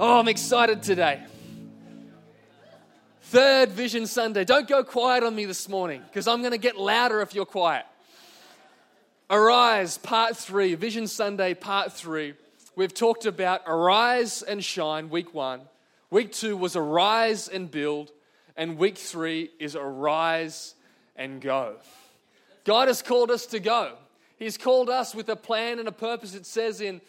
[0.00, 1.20] Oh, I'm excited today.
[3.22, 4.44] Third Vision Sunday.
[4.44, 7.44] Don't go quiet on me this morning because I'm going to get louder if you're
[7.44, 7.84] quiet.
[9.28, 12.34] Arise, part three, Vision Sunday, part three.
[12.76, 15.62] We've talked about arise and shine, week one.
[16.10, 18.12] Week two was arise and build.
[18.56, 20.76] And week three is arise
[21.16, 21.74] and go.
[22.62, 23.96] God has called us to go.
[24.38, 26.36] He's called us with a plan and a purpose.
[26.36, 27.00] It says in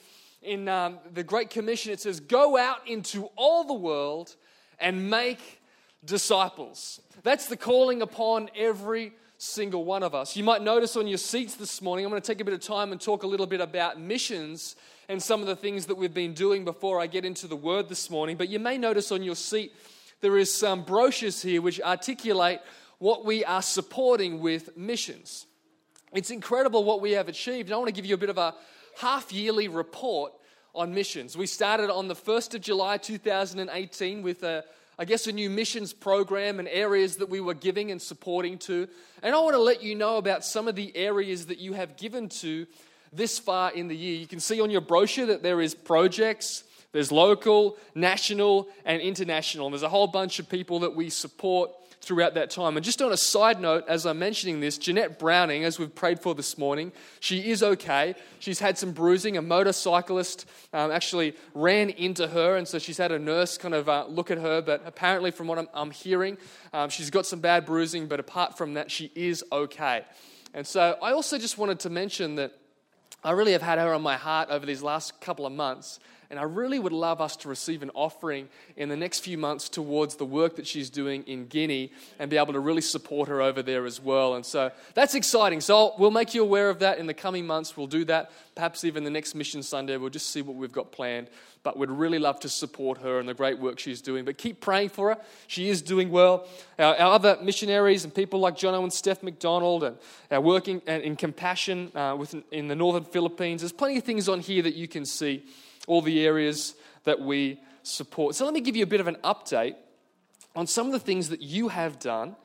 [0.41, 4.35] in um, the Great Commission, it says, Go out into all the world
[4.79, 5.61] and make
[6.05, 7.01] disciples.
[7.23, 10.35] That's the calling upon every single one of us.
[10.35, 12.61] You might notice on your seats this morning, I'm going to take a bit of
[12.61, 14.75] time and talk a little bit about missions
[15.09, 17.89] and some of the things that we've been doing before I get into the word
[17.89, 18.37] this morning.
[18.37, 19.73] But you may notice on your seat,
[20.21, 22.59] there is some brochures here which articulate
[22.99, 25.45] what we are supporting with missions.
[26.13, 27.69] It's incredible what we have achieved.
[27.69, 28.53] And I want to give you a bit of a,
[28.99, 30.33] half yearly report
[30.73, 31.37] on missions.
[31.37, 34.63] We started on the 1st of July 2018 with a
[34.99, 38.85] I guess a new missions program and areas that we were giving and supporting to.
[39.23, 41.95] And I want to let you know about some of the areas that you have
[41.95, 42.67] given to
[43.13, 44.19] this far in the year.
[44.19, 49.67] You can see on your brochure that there is projects, there's local, national, and international.
[49.67, 51.71] And there's a whole bunch of people that we support
[52.01, 52.77] throughout that time.
[52.77, 56.19] And just on a side note, as I'm mentioning this, Jeanette Browning, as we've prayed
[56.19, 58.15] for this morning, she is okay.
[58.39, 59.37] She's had some bruising.
[59.37, 63.89] A motorcyclist um, actually ran into her, and so she's had a nurse kind of
[63.89, 64.61] uh, look at her.
[64.61, 66.37] But apparently, from what I'm, I'm hearing,
[66.73, 70.05] um, she's got some bad bruising, but apart from that, she is okay.
[70.53, 72.53] And so I also just wanted to mention that
[73.23, 75.99] I really have had her on my heart over these last couple of months.
[76.31, 79.67] And I really would love us to receive an offering in the next few months
[79.67, 83.41] towards the work that she's doing in Guinea and be able to really support her
[83.41, 84.35] over there as well.
[84.35, 85.59] And so that's exciting.
[85.59, 87.75] So we'll make you aware of that in the coming months.
[87.75, 88.31] We'll do that.
[88.53, 91.29] Perhaps even the next Mission Sunday, we'll just see what we've got planned.
[91.63, 94.23] But we'd really love to support her and the great work she's doing.
[94.23, 95.21] But keep praying for her.
[95.47, 96.47] She is doing well.
[96.77, 99.97] Our, our other missionaries and people like John and Steph McDonald and
[100.29, 103.61] our working in compassion uh, in the northern Philippines.
[103.61, 105.43] There's plenty of things on here that you can see
[105.87, 108.35] all the areas that we support.
[108.35, 109.75] So let me give you a bit of an update
[110.55, 112.35] on some of the things that you have done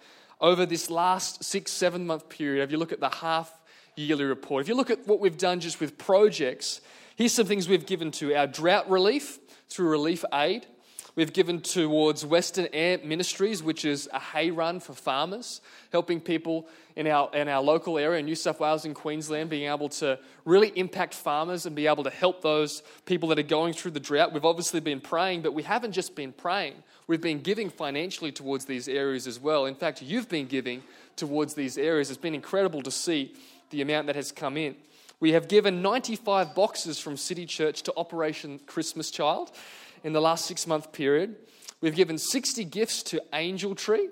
[0.40, 2.62] over this last six, seven month period.
[2.62, 3.52] If you look at the half
[3.96, 6.80] yearly report, if you look at what we've done just with projects,
[7.16, 10.66] here's some things we've given to our drought relief through relief aid.
[11.16, 15.60] We've given towards Western Air Ministries, which is a hay run for farmers,
[15.92, 16.66] helping people
[16.97, 20.19] in our, in our local area, in New South Wales and Queensland, being able to
[20.44, 24.00] really impact farmers and be able to help those people that are going through the
[24.00, 24.32] drought.
[24.32, 26.75] We've obviously been praying, but we haven't just been praying.
[27.06, 29.66] We've been giving financially towards these areas as well.
[29.66, 30.82] In fact, you've been giving
[31.14, 32.10] towards these areas.
[32.10, 33.34] It's been incredible to see
[33.70, 34.75] the amount that has come in.
[35.20, 39.52] We have given 95 boxes from City Church to Operation Christmas Child
[40.04, 41.34] in the last six month period.
[41.81, 44.09] We've given 60 gifts to Angel Tree,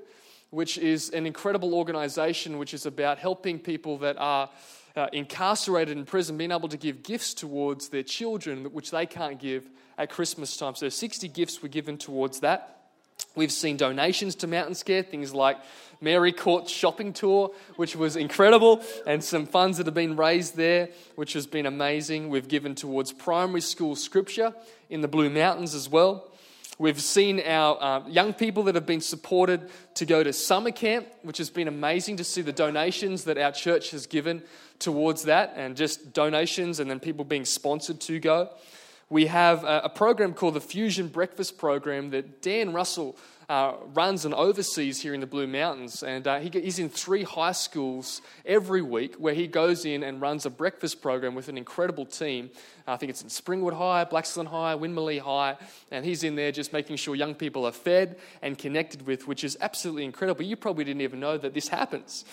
[0.50, 4.50] which is an incredible organization which is about helping people that are
[4.96, 9.38] uh, incarcerated in prison being able to give gifts towards their children, which they can't
[9.38, 10.74] give at Christmas time.
[10.74, 12.81] So 60 gifts were given towards that.
[13.34, 15.58] We've seen donations to Mountains Care, things like
[16.00, 20.88] Mary Court shopping tour, which was incredible, and some funds that have been raised there,
[21.14, 22.28] which has been amazing.
[22.28, 24.52] We've given towards primary school scripture
[24.90, 26.28] in the Blue Mountains as well.
[26.78, 31.06] We've seen our uh, young people that have been supported to go to summer camp,
[31.22, 34.42] which has been amazing to see the donations that our church has given
[34.78, 38.50] towards that, and just donations and then people being sponsored to go.
[39.12, 44.32] We have a, program called the Fusion Breakfast Program that Dan Russell uh, runs and
[44.32, 46.02] oversees here in the Blue Mountains.
[46.02, 50.18] And uh, he, he's in three high schools every week where he goes in and
[50.18, 52.48] runs a breakfast program with an incredible team.
[52.86, 55.58] I think it's in Springwood High, Blaxland High, Winmalee High.
[55.90, 59.44] And he's in there just making sure young people are fed and connected with, which
[59.44, 60.42] is absolutely incredible.
[60.42, 62.24] You probably didn't even know that this happens.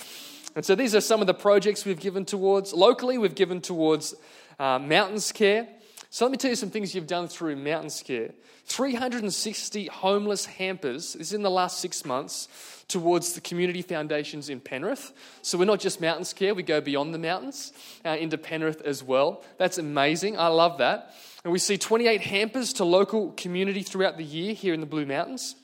[0.56, 2.72] And so these are some of the projects we've given towards.
[2.72, 4.16] Locally, we've given towards
[4.58, 5.68] uh, Mountains Care.
[6.12, 8.32] So let me tell you some things you've done through Mountains Care.
[8.66, 12.48] 360 homeless hampers this is in the last six months
[12.88, 15.14] towards the community foundations in Penrith.
[15.42, 17.74] So we're not just mountains care, we go beyond the mountains
[18.06, 19.44] uh, into Penrith as well.
[19.58, 20.38] That's amazing.
[20.38, 21.14] I love that.
[21.44, 25.06] And we see 28 hampers to local community throughout the year here in the Blue
[25.06, 25.56] Mountains.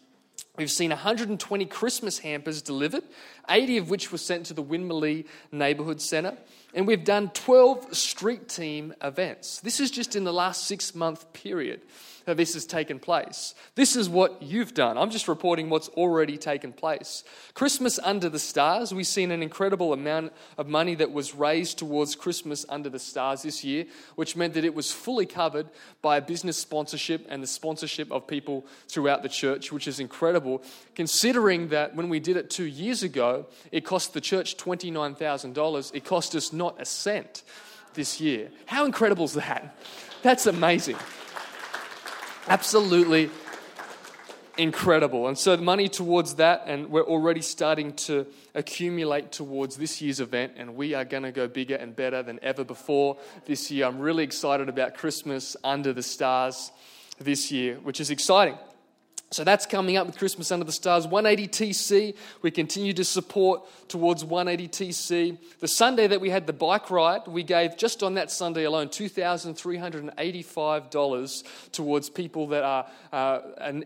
[0.58, 3.04] We've seen 120 Christmas hampers delivered,
[3.50, 6.38] 80 of which were sent to the Winmalee Neighbourhood Centre.
[6.75, 9.62] And we've done 12 street team events.
[9.62, 11.81] This is just in the last six month period
[12.25, 13.54] that this has taken place.
[13.75, 14.98] This is what you've done.
[14.98, 17.24] I'm just reporting what's already taken place.
[17.54, 22.16] Christmas Under the Stars, we've seen an incredible amount of money that was raised towards
[22.16, 23.86] Christmas Under the Stars this year,
[24.16, 25.69] which meant that it was fully covered
[26.01, 30.63] by a business sponsorship and the sponsorship of people throughout the church, which is incredible,
[30.95, 35.94] considering that when we did it two years ago, it cost the church $29,000.
[35.94, 37.44] It cost us not a cent
[37.94, 38.50] this year.
[38.66, 39.76] How incredible is that?
[40.22, 40.98] That's amazing.
[42.48, 43.30] Absolutely
[44.58, 45.28] incredible.
[45.28, 50.54] And so, money towards that, and we're already starting to accumulate towards this year's event,
[50.58, 53.86] and we are going to go bigger and better than ever before this year.
[53.86, 56.72] I'm really excited about Christmas under the stars
[57.20, 58.58] this year, which is exciting.
[59.31, 61.07] So that's coming up with Christmas Under the Stars.
[61.07, 65.38] 180TC, we continue to support towards 180TC.
[65.60, 68.89] The Sunday that we had the bike ride, we gave just on that Sunday alone
[68.89, 73.39] $2,385 towards people that are uh,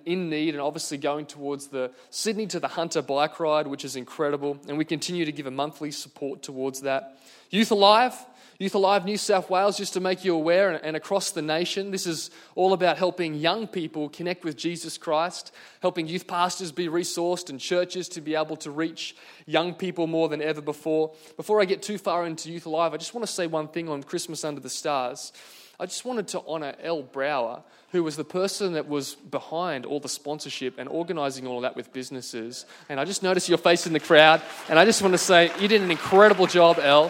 [0.06, 3.96] in need and obviously going towards the Sydney to the Hunter bike ride, which is
[3.96, 4.60] incredible.
[4.68, 7.16] And we continue to give a monthly support towards that.
[7.50, 8.14] Youth Alive,
[8.62, 12.06] Youth Alive New South Wales, just to make you aware, and across the nation, this
[12.06, 17.50] is all about helping young people connect with Jesus Christ, helping youth pastors be resourced
[17.50, 19.16] and churches to be able to reach
[19.46, 21.14] young people more than ever before.
[21.38, 23.88] Before I get too far into Youth Alive, I just want to say one thing
[23.88, 25.32] on Christmas Under the Stars.
[25.80, 27.64] I just wanted to honour Elle Brower,
[27.94, 31.78] who was the person that was behind all the sponsorship and organising all of that
[31.78, 32.66] with businesses.
[32.90, 35.50] And I just noticed your face in the crowd, and I just want to say
[35.62, 37.10] you did an incredible job, Elle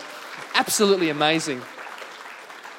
[0.59, 1.61] absolutely amazing.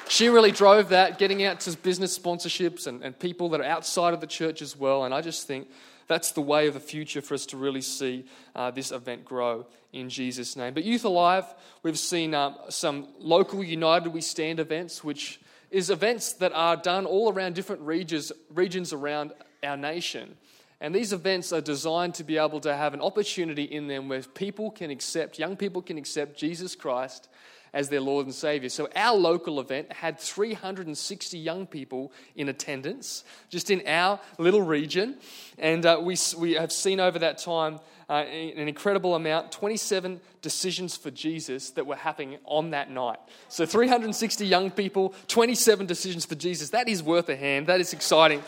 [0.07, 4.13] She really drove that, getting out to business sponsorships and, and people that are outside
[4.13, 5.03] of the church as well.
[5.03, 5.67] And I just think
[6.05, 8.25] that's the way of the future for us to really see
[8.55, 10.75] uh, this event grow in Jesus' name.
[10.75, 11.45] But Youth Alive,
[11.81, 15.41] we've seen um, some local United We Stand events, which
[15.71, 19.31] is events that are done all around different regions, regions around
[19.63, 20.37] our nation.
[20.81, 24.21] And these events are designed to be able to have an opportunity in them where
[24.21, 27.27] people can accept, young people can accept Jesus Christ
[27.73, 28.69] as their Lord and Savior.
[28.69, 35.17] So our local event had 360 young people in attendance, just in our little region.
[35.57, 37.79] And uh, we, we have seen over that time
[38.09, 43.19] uh, an incredible amount 27 decisions for Jesus that were happening on that night.
[43.47, 46.71] So 360 young people, 27 decisions for Jesus.
[46.71, 47.67] That is worth a hand.
[47.67, 48.43] That is exciting.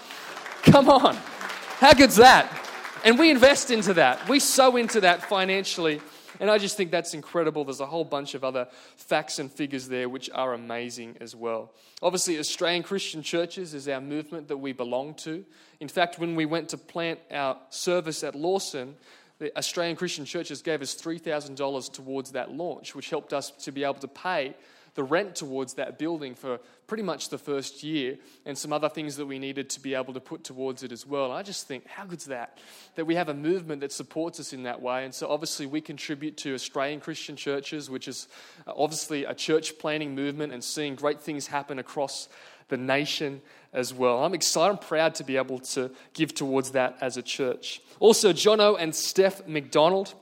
[0.63, 1.17] Come on.
[1.17, 2.67] How good's that?
[3.03, 4.29] And we invest into that.
[4.29, 6.03] We sow into that financially
[6.41, 7.65] and I just think that's incredible.
[7.65, 8.67] There's a whole bunch of other
[8.97, 11.73] facts and figures there which are amazing as well.
[12.03, 15.45] Obviously, Australian Christian Churches is our movement that we belong to.
[15.79, 18.97] In fact, when we went to plant our service at Lawson,
[19.39, 23.85] the Australian Christian Churches gave us $3,000 towards that launch, which helped us to be
[23.85, 24.57] able to pay
[24.95, 29.17] the rent towards that building for pretty much the first year and some other things
[29.17, 31.31] that we needed to be able to put towards it as well.
[31.31, 32.59] I just think, how good's that?
[32.97, 35.05] That we have a movement that supports us in that way.
[35.05, 38.27] And so obviously we contribute to Australian Christian churches, which is
[38.67, 42.29] uh, obviously a church planning movement and seeing great things happen across
[42.69, 44.25] the nation as well.
[44.25, 47.81] I'm excited and proud to be able to give towards that as a church.
[48.01, 50.15] Also, Jono and Steph McDonald,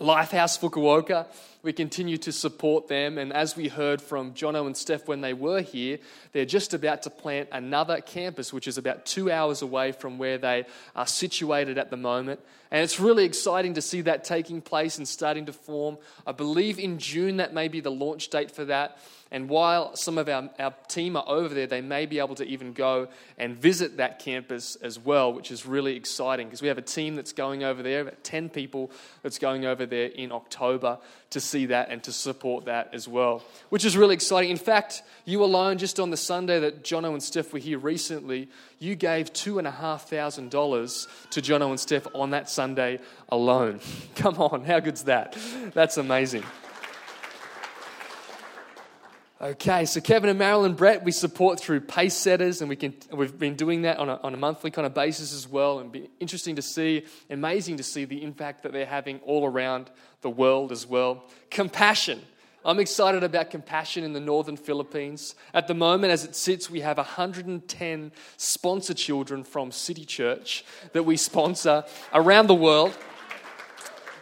[0.00, 1.26] Lifehouse Fukuoka
[1.62, 3.18] we continue to support them.
[3.18, 5.98] And as we heard from Jono and Steph when they were here,
[6.32, 10.38] they're just about to plant another campus, which is about two hours away from where
[10.38, 12.40] they are situated at the moment.
[12.70, 15.98] And it's really exciting to see that taking place and starting to form.
[16.24, 18.98] I believe in June that may be the launch date for that.
[19.32, 22.44] And while some of our, our team are over there, they may be able to
[22.44, 23.08] even go
[23.38, 27.14] and visit that campus as well, which is really exciting because we have a team
[27.14, 28.90] that's going over there, about 10 people
[29.22, 30.98] that's going over there in October
[31.30, 34.50] to see that and to support that as well, which is really exciting.
[34.50, 38.48] In fact, you alone, just on the Sunday that Jono and Steph were here recently,
[38.78, 43.80] you gave $2,500 to Jono and Steph on that Sunday alone.
[44.14, 45.36] Come on, how good's that?
[45.74, 46.44] That's amazing.
[49.42, 53.38] Okay, so Kevin and Marilyn Brett, we support through pace setters, and we can, we've
[53.38, 55.78] been doing that on a, on a monthly kind of basis as well.
[55.78, 59.90] And be interesting to see, amazing to see the impact that they're having all around
[60.20, 61.24] the world as well.
[61.50, 62.20] Compassion.
[62.62, 65.34] I'm excited about compassion in the northern Philippines.
[65.54, 71.04] At the moment, as it sits, we have 110 sponsor children from City Church that
[71.04, 72.96] we sponsor around the world.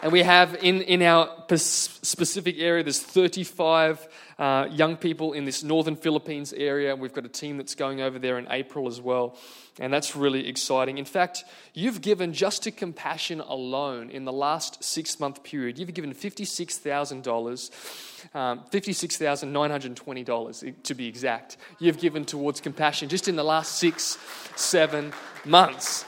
[0.00, 4.07] And we have in, in our specific area, there's 35
[4.38, 6.95] uh, young people in this northern Philippines area.
[6.95, 9.37] We've got a team that's going over there in April as well.
[9.81, 10.99] And that's really exciting.
[10.99, 11.43] In fact,
[11.75, 18.37] you've given just to compassion alone in the last six month period, you've given $56,000,
[18.37, 21.57] um, $56,920 to be exact.
[21.81, 24.17] You've given towards compassion just in the last six,
[24.55, 25.12] seven
[25.45, 26.05] months.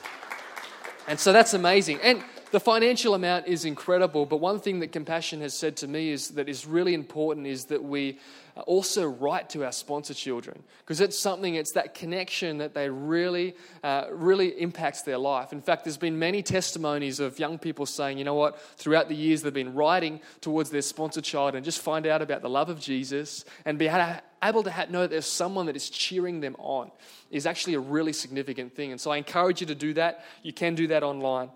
[1.08, 1.98] And so that's amazing.
[2.04, 6.10] And the financial amount is incredible, but one thing that Compassion has said to me
[6.10, 8.18] is that is really important is that we
[8.66, 13.54] also write to our sponsor children because it's something it's that connection that they really
[13.82, 15.52] uh, really impacts their life.
[15.52, 18.60] In fact there's been many testimonies of young people saying you know what?
[18.76, 22.42] Throughout the years they've been writing towards their sponsor child and just find out about
[22.42, 23.88] the love of jesus and be
[24.42, 26.90] able to know that there's someone that is cheering them on
[27.30, 28.90] is actually a really significant thing.
[28.90, 30.24] And so i encourage you to do that.
[30.42, 31.50] You can do that online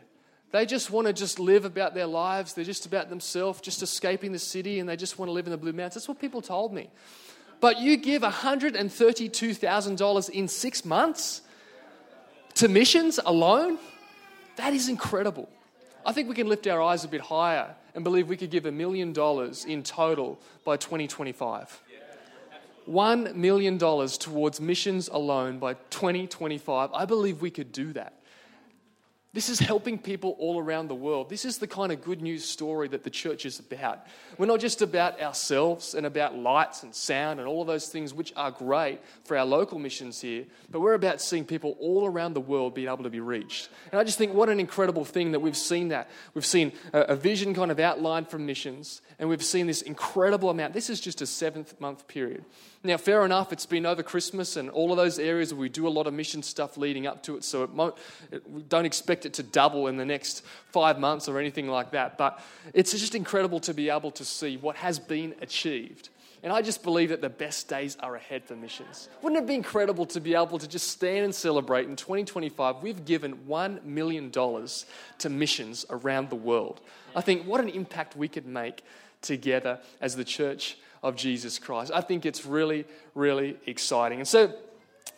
[0.50, 2.54] They just want to just live about their lives.
[2.54, 5.52] They're just about themselves, just escaping the city, and they just want to live in
[5.52, 5.94] the Blue Mountains.
[5.94, 6.90] That's what people told me.
[7.60, 11.42] But you give $132,000 in six months
[12.54, 13.78] to missions alone?
[14.56, 15.48] That is incredible.
[16.04, 18.66] I think we can lift our eyes a bit higher and believe we could give
[18.66, 21.80] a million dollars in total by 2025.
[22.88, 26.90] $1 million towards missions alone by 2025.
[26.92, 28.22] I believe we could do that.
[29.34, 31.30] This is helping people all around the world.
[31.30, 34.06] This is the kind of good news story that the church is about.
[34.36, 38.12] We're not just about ourselves and about lights and sound and all of those things,
[38.12, 42.34] which are great for our local missions here, but we're about seeing people all around
[42.34, 43.70] the world being able to be reached.
[43.90, 46.10] And I just think what an incredible thing that we've seen that.
[46.34, 50.74] We've seen a, vision kind of outlined from missions, and we've seen this incredible amount.
[50.74, 52.44] This is just a seventh month period.
[52.84, 55.86] Now, fair enough, it's been over Christmas and all of those areas where we do
[55.86, 57.70] a lot of mission stuff leading up to it, so it
[58.32, 62.18] it, don't expect it to double in the next five months or anything like that.
[62.18, 62.42] But
[62.74, 66.08] it's just incredible to be able to see what has been achieved.
[66.42, 69.08] And I just believe that the best days are ahead for missions.
[69.22, 72.82] Wouldn't it be incredible to be able to just stand and celebrate in 2025?
[72.82, 76.80] We've given $1 million to missions around the world.
[77.14, 78.82] I think what an impact we could make
[79.20, 81.90] together as the church of Jesus Christ.
[81.94, 84.18] I think it's really, really exciting.
[84.18, 84.54] And so,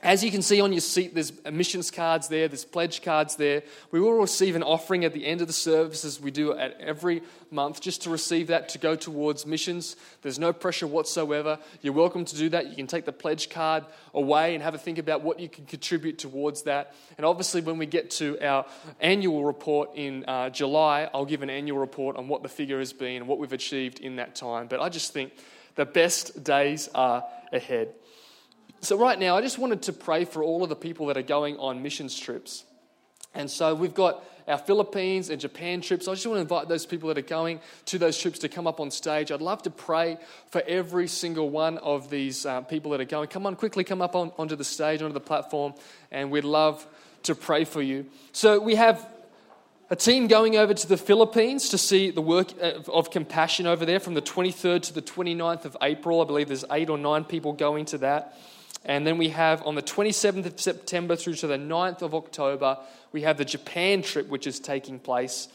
[0.04, 3.62] as you can see on your seat, there's missions cards there, there's pledge cards there.
[3.90, 6.78] We will receive an offering at the end of the service, as we do at
[6.78, 9.96] every month, just to receive that to go towards missions.
[10.20, 11.58] There's no pressure whatsoever.
[11.80, 12.68] You're welcome to do that.
[12.68, 15.64] You can take the pledge card away and have a think about what you can
[15.64, 16.94] contribute towards that.
[17.16, 18.66] And obviously, when we get to our
[19.00, 22.92] annual report in uh, July, I'll give an annual report on what the figure has
[22.92, 24.66] been and what we've achieved in that time.
[24.66, 25.32] But I just think
[25.74, 27.94] the best days are ahead.
[28.80, 31.22] So, right now, I just wanted to pray for all of the people that are
[31.22, 32.64] going on missions trips.
[33.34, 36.06] And so, we've got our Philippines and Japan trips.
[36.06, 38.66] I just want to invite those people that are going to those trips to come
[38.66, 39.32] up on stage.
[39.32, 40.18] I'd love to pray
[40.50, 43.28] for every single one of these uh, people that are going.
[43.28, 45.72] Come on, quickly come up on, onto the stage, onto the platform,
[46.10, 46.86] and we'd love
[47.22, 48.04] to pray for you.
[48.32, 49.08] So, we have
[49.94, 52.48] a team going over to the Philippines to see the work
[52.88, 56.20] of compassion over there from the 23rd to the 29th of April.
[56.20, 58.36] I believe there's eight or nine people going to that.
[58.84, 62.76] And then we have on the 27th of September through to the 9th of October,
[63.12, 65.46] we have the Japan trip, which is taking place.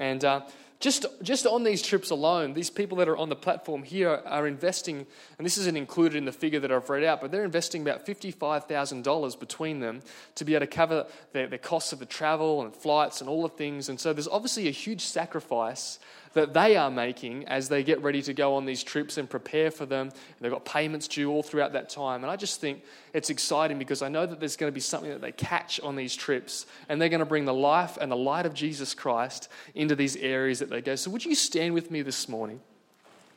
[0.00, 0.40] And uh,
[0.80, 4.46] just, just on these trips alone, these people that are on the platform here are
[4.46, 5.06] investing,
[5.38, 8.04] and this isn't included in the figure that I've read out, but they're investing about
[8.04, 10.02] $55,000 between them
[10.34, 13.42] to be able to cover the, the costs of the travel and flights and all
[13.42, 13.88] the things.
[13.88, 15.98] And so there's obviously a huge sacrifice
[16.34, 19.70] that they are making as they get ready to go on these trips and prepare
[19.70, 20.10] for them.
[20.40, 22.22] They've got payments due all throughout that time.
[22.22, 25.10] And I just think it's exciting because I know that there's going to be something
[25.10, 28.16] that they catch on these trips and they're going to bring the life and the
[28.16, 30.96] light of Jesus Christ into these areas that they go.
[30.96, 32.60] So, would you stand with me this morning?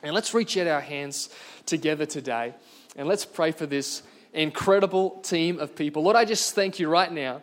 [0.02, 1.28] And let's reach out our hands
[1.66, 2.54] together today
[2.96, 4.02] and let's pray for this
[4.32, 6.02] incredible team of people.
[6.02, 7.42] Lord, I just thank you right now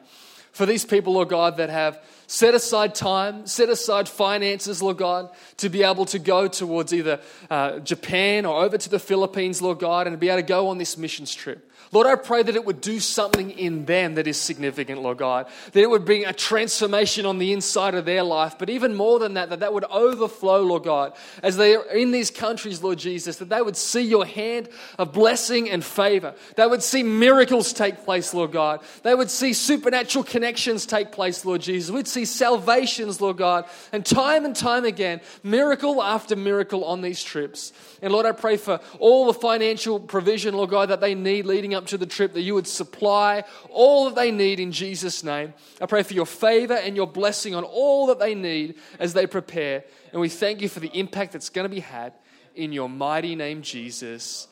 [0.56, 5.30] For these people, Lord God, that have set aside time, set aside finances, Lord God,
[5.58, 7.20] to be able to go towards either
[7.50, 10.78] uh, Japan or over to the Philippines, Lord God, and be able to go on
[10.78, 11.70] this missions trip.
[11.92, 15.48] Lord, I pray that it would do something in them that is significant, Lord God.
[15.72, 18.58] That it would bring a transformation on the inside of their life.
[18.58, 21.14] But even more than that, that that would overflow, Lord God,
[21.44, 25.14] as they are in these countries, Lord Jesus, that they would see your hand of
[25.14, 26.36] blessing and favor.
[26.56, 28.82] They would see miracles take place, Lord God.
[29.04, 31.92] They would see supernatural connections take place, Lord Jesus.
[31.92, 33.66] We'd see salvations, Lord God.
[33.92, 37.74] And time and time again, miracle after miracle on these trips.
[38.02, 41.74] And Lord, I pray for all the financial provision, Lord God, that they need leading
[41.74, 45.54] up to the trip, that you would supply all that they need in Jesus' name.
[45.82, 49.28] I pray for your favor and your blessing on all that they need as they
[49.28, 49.84] prepare.
[50.12, 52.14] And we thank you for the impact that's going to be had
[52.56, 54.48] in your mighty name, Jesus.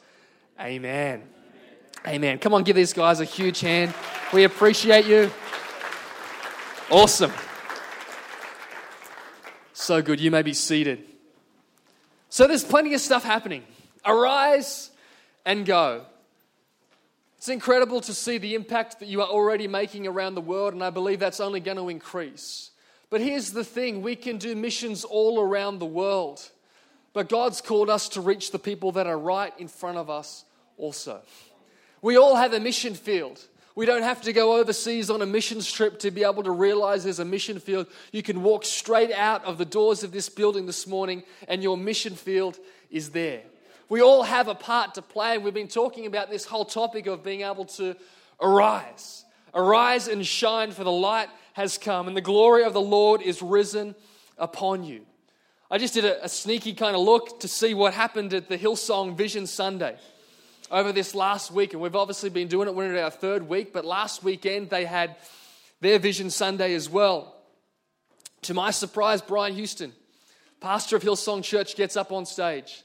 [0.59, 1.23] Amen.
[2.05, 2.37] Amen.
[2.37, 3.93] Come on, give these guys a huge hand.
[4.33, 5.31] We appreciate you.
[6.89, 7.31] Awesome.
[9.73, 10.19] So good.
[10.19, 11.03] You may be seated.
[12.29, 13.63] So there's plenty of stuff happening.
[14.05, 14.91] Arise
[15.45, 16.05] and go.
[17.43, 20.81] It's incredible to see the impact that you are already making around the world, and
[20.81, 22.71] I believe that's only going to increase.
[23.09, 26.49] But here's the thing we can do missions all around the world,
[27.11, 30.45] but God's called us to reach the people that are right in front of us
[30.77, 31.21] also.
[32.01, 33.45] We all have a mission field.
[33.75, 37.03] We don't have to go overseas on a missions trip to be able to realize
[37.03, 37.87] there's a mission field.
[38.13, 41.75] You can walk straight out of the doors of this building this morning, and your
[41.75, 42.57] mission field
[42.89, 43.41] is there.
[43.89, 47.07] We all have a part to play, and we've been talking about this whole topic
[47.07, 47.95] of being able to
[48.41, 49.25] arise.
[49.53, 53.41] Arise and shine, for the light has come, and the glory of the Lord is
[53.41, 53.95] risen
[54.37, 55.05] upon you.
[55.69, 58.57] I just did a, a sneaky kind of look to see what happened at the
[58.57, 59.97] Hillsong Vision Sunday
[60.71, 62.75] over this last week, and we've obviously been doing it.
[62.75, 65.15] We're in our third week, but last weekend they had
[65.81, 67.35] their Vision Sunday as well.
[68.43, 69.93] To my surprise, Brian Houston,
[70.59, 72.83] pastor of Hillsong Church, gets up on stage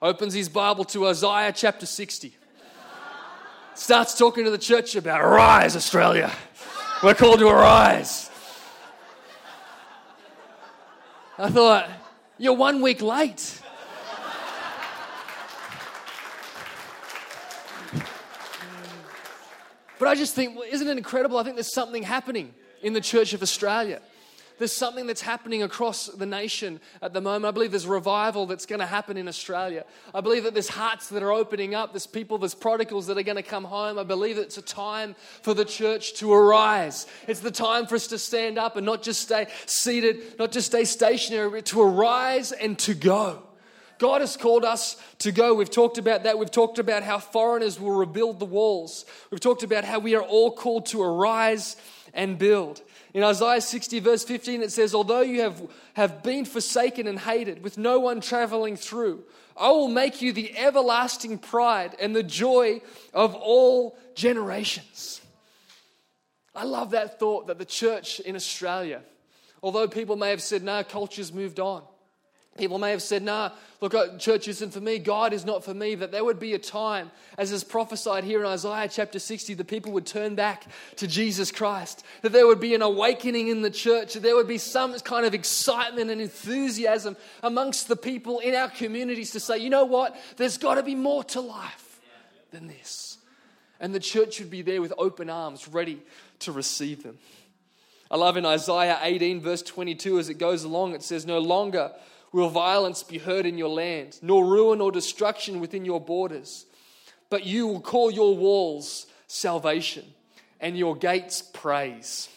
[0.00, 2.36] opens his Bible to Isaiah chapter 60.
[3.74, 6.32] Starts talking to the church about arise, Australia.
[7.02, 8.30] We're called to arise.
[11.38, 11.88] I thought,
[12.38, 13.60] you're one week late.
[19.98, 21.38] But I just think, well, isn't it incredible?
[21.38, 24.00] I think there's something happening in the Church of Australia.
[24.58, 27.44] There's something that's happening across the nation at the moment.
[27.44, 29.84] I believe there's revival that's going to happen in Australia.
[30.14, 31.92] I believe that there's hearts that are opening up.
[31.92, 33.98] There's people, there's prodigals that are going to come home.
[33.98, 37.06] I believe it's a time for the church to arise.
[37.28, 40.68] It's the time for us to stand up and not just stay seated, not just
[40.68, 43.42] stay stationary, but to arise and to go.
[43.98, 45.54] God has called us to go.
[45.54, 46.38] We've talked about that.
[46.38, 49.06] We've talked about how foreigners will rebuild the walls.
[49.30, 51.76] We've talked about how we are all called to arise
[52.12, 52.82] and build.
[53.16, 55.62] In Isaiah 60, verse 15, it says, Although you have,
[55.94, 59.24] have been forsaken and hated, with no one traveling through,
[59.56, 62.82] I will make you the everlasting pride and the joy
[63.14, 65.22] of all generations.
[66.54, 69.00] I love that thought that the church in Australia,
[69.62, 71.84] although people may have said, no, culture's moved on,
[72.56, 75.74] People may have said, nah, look, uh, church isn't for me, God is not for
[75.74, 79.54] me, that there would be a time, as is prophesied here in Isaiah chapter 60,
[79.54, 80.64] the people would turn back
[80.96, 84.48] to Jesus Christ, that there would be an awakening in the church, that there would
[84.48, 89.58] be some kind of excitement and enthusiasm amongst the people in our communities to say,
[89.58, 92.00] you know what, there's got to be more to life
[92.50, 93.18] than this.
[93.80, 96.00] And the church would be there with open arms, ready
[96.40, 97.18] to receive them.
[98.10, 101.92] I love in Isaiah 18, verse 22, as it goes along, it says, No longer
[102.36, 106.66] will violence be heard in your land, nor ruin or destruction within your borders.
[107.30, 110.04] But you will call your walls salvation
[110.60, 112.28] and your gates praise.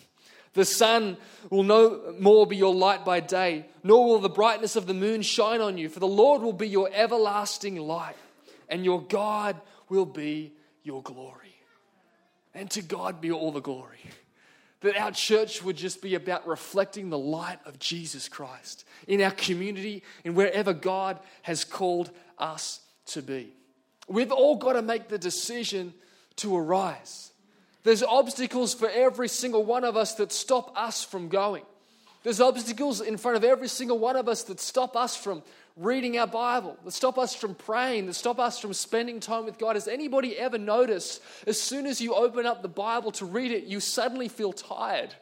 [0.53, 1.17] The sun
[1.49, 5.21] will no more be your light by day, nor will the brightness of the moon
[5.21, 8.15] shine on you, for the Lord will be your everlasting light,
[8.69, 9.59] and your God
[9.89, 11.55] will be your glory.
[12.53, 13.99] And to God be all the glory
[14.82, 19.32] that our church would just be about reflecting the light of Jesus Christ in our
[19.32, 23.54] community and wherever God has called us to be.
[24.08, 25.94] We've all got to make the decision
[26.38, 27.32] to arise.
[27.84, 31.63] There's obstacles for every single one of us that stop us from going.
[32.24, 35.42] There's obstacles in front of every single one of us that stop us from
[35.75, 39.58] reading our Bible, that stop us from praying, that stop us from spending time with
[39.58, 39.75] God.
[39.75, 43.63] Has anybody ever noticed as soon as you open up the Bible to read it,
[43.63, 45.13] you suddenly feel tired?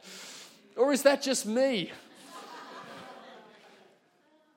[0.75, 1.91] Or is that just me?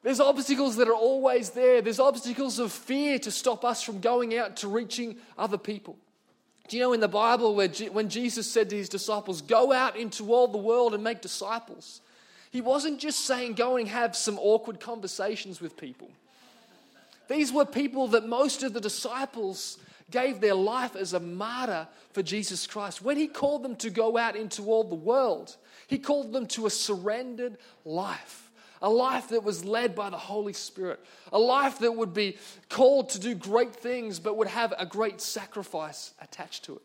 [0.03, 1.83] There's obstacles that are always there.
[1.83, 5.99] There's obstacles of fear to stop us from going out to reaching other people,
[6.69, 9.97] Do you know in the Bible where when Jesus said to his disciples, Go out
[9.97, 12.01] into all the world and make disciples,
[12.51, 16.11] he wasn't just saying, Go and have some awkward conversations with people.
[17.29, 19.79] These were people that most of the disciples
[20.11, 23.03] gave their life as a martyr for Jesus Christ.
[23.03, 26.67] When he called them to go out into all the world, he called them to
[26.67, 28.51] a surrendered life
[28.83, 31.01] a life that was led by the Holy Spirit,
[31.33, 35.21] a life that would be called to do great things but would have a great
[35.21, 36.83] sacrifice attached to it.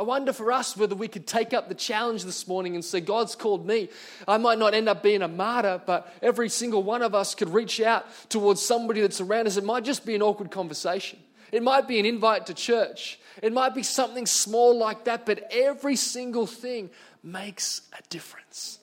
[0.00, 3.02] I wonder for us whether we could take up the challenge this morning and say,
[3.02, 3.90] God's called me.
[4.26, 7.50] I might not end up being a martyr, but every single one of us could
[7.50, 9.58] reach out towards somebody that's around us.
[9.58, 11.18] It might just be an awkward conversation,
[11.52, 15.46] it might be an invite to church, it might be something small like that, but
[15.52, 16.88] every single thing
[17.22, 18.78] makes a difference.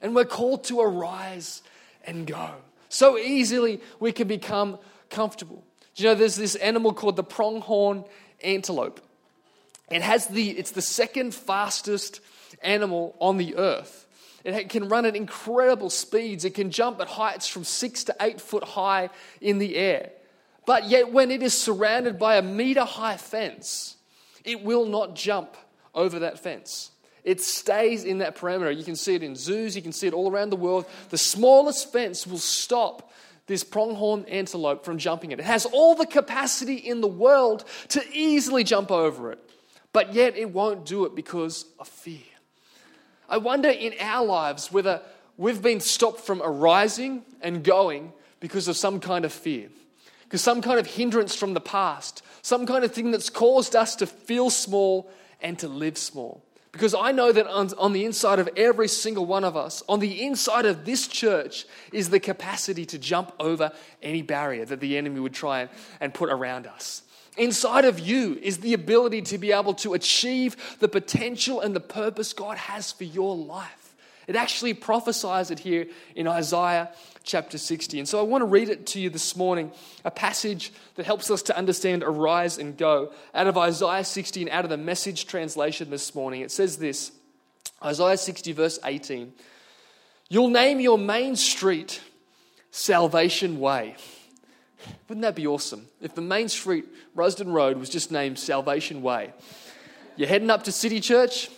[0.00, 1.62] And we're called to arise
[2.04, 2.48] and go.
[2.88, 4.78] So easily we can become
[5.10, 5.64] comfortable.
[5.96, 8.04] Do you know there's this animal called the pronghorn
[8.44, 9.00] antelope?
[9.90, 12.20] It has the, it's the second fastest
[12.62, 14.06] animal on the earth.
[14.44, 16.44] It can run at incredible speeds.
[16.44, 20.10] It can jump at heights from six to eight foot high in the air.
[20.64, 23.96] But yet, when it is surrounded by a meter high fence,
[24.44, 25.56] it will not jump
[25.94, 26.90] over that fence.
[27.24, 28.70] It stays in that perimeter.
[28.70, 30.86] You can see it in zoos, you can see it all around the world.
[31.10, 33.10] The smallest fence will stop
[33.46, 35.40] this pronghorn antelope from jumping it.
[35.40, 39.49] It has all the capacity in the world to easily jump over it,
[39.92, 42.22] but yet it won't do it because of fear.
[43.28, 45.02] I wonder in our lives whether
[45.36, 49.68] we've been stopped from arising and going because of some kind of fear,
[50.24, 53.96] because some kind of hindrance from the past, some kind of thing that's caused us
[53.96, 56.44] to feel small and to live small.
[56.72, 59.98] Because I know that on, on, the inside of every single one of us, on
[59.98, 63.72] the inside of this church, is the capacity to jump over
[64.02, 67.02] any barrier that the enemy would try and, and put around us.
[67.40, 71.80] Inside of you is the ability to be able to achieve the potential and the
[71.80, 73.94] purpose God has for your life.
[74.26, 76.90] It actually prophesies it here in Isaiah
[77.22, 78.00] chapter 60.
[78.00, 79.72] And so I want to read it to you this morning,
[80.04, 84.50] a passage that helps us to understand arise and go out of Isaiah 60 and
[84.50, 86.42] out of the message translation this morning.
[86.42, 87.10] It says this
[87.82, 89.32] Isaiah 60, verse 18.
[90.28, 92.02] You'll name your main street
[92.70, 93.96] Salvation Way.
[95.08, 95.86] Wouldn't that be awesome?
[96.00, 99.32] If the main street, Rusden Road, was just named Salvation Way.
[100.16, 101.50] You're heading up to City Church,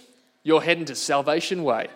[0.42, 1.88] you're heading to Salvation Way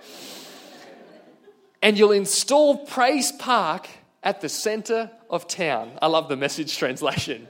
[1.86, 3.88] and you'll install Praise Park
[4.22, 5.92] at the center of town.
[6.02, 7.46] I love the message translation.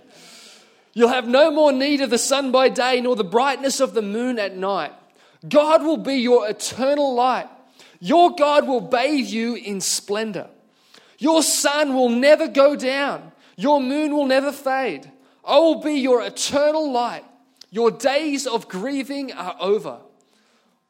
[0.93, 4.03] You'll have no more need of the sun by day nor the brightness of the
[4.03, 4.93] moon at night.
[5.49, 7.49] God will be your eternal light.
[7.99, 10.49] Your God will bathe you in splendor.
[11.19, 13.33] Your sun will never go down.
[13.57, 15.11] Your moon will never fade.
[15.45, 17.25] I will be your eternal light.
[17.71, 19.99] Your days of grieving are over.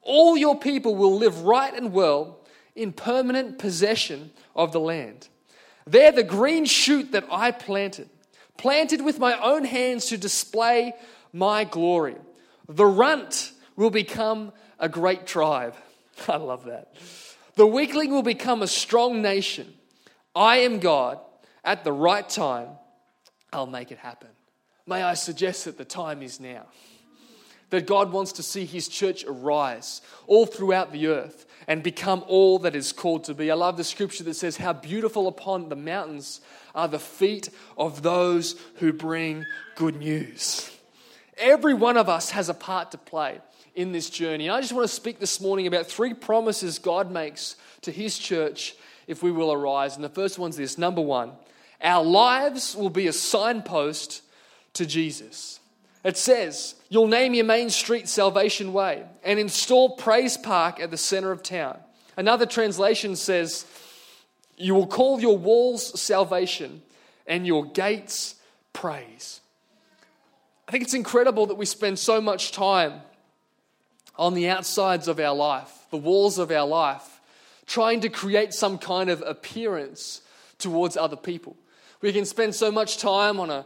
[0.03, 2.41] All your people will live right and well
[2.75, 5.29] in permanent possession of the land.
[5.87, 8.09] They're the green shoot that I planted,
[8.57, 10.95] planted with my own hands to display
[11.33, 12.17] my glory.
[12.69, 15.75] The runt will become a great tribe.
[16.29, 16.95] I love that.
[17.55, 19.73] The weakling will become a strong nation.
[20.35, 21.19] I am God.
[21.67, 22.69] At the right time,
[23.53, 24.29] I'll make it happen.
[24.87, 26.67] May I suggest that the time is now
[27.71, 32.61] that God wants to see his church arise all throughout the earth and become all
[32.61, 33.51] that is called to be.
[33.51, 36.41] I love the scripture that says, How beautiful upon the mountains
[36.75, 40.71] are the feet of those who bring good news.
[41.37, 43.41] Every one of us has a part to play
[43.75, 44.47] in this journey.
[44.47, 48.17] And I just want to speak this morning about three promises God makes to his
[48.17, 48.77] church
[49.07, 49.97] if we will arise.
[49.97, 51.33] And the first one's this number one,
[51.83, 54.23] our lives will be a signpost
[54.75, 55.61] to Jesus.
[56.05, 60.97] It says, You'll name your main street Salvation Way and install Praise Park at the
[60.97, 61.79] center of town.
[62.17, 63.67] Another translation says,
[64.57, 66.83] You will call your walls salvation
[67.27, 68.37] and your gates
[68.73, 69.41] praise.
[70.69, 73.01] I think it's incredible that we spend so much time
[74.17, 77.21] on the outsides of our life, the walls of our life,
[77.67, 80.23] trying to create some kind of appearance
[80.59, 81.57] towards other people.
[82.03, 83.65] We can spend so much time on a,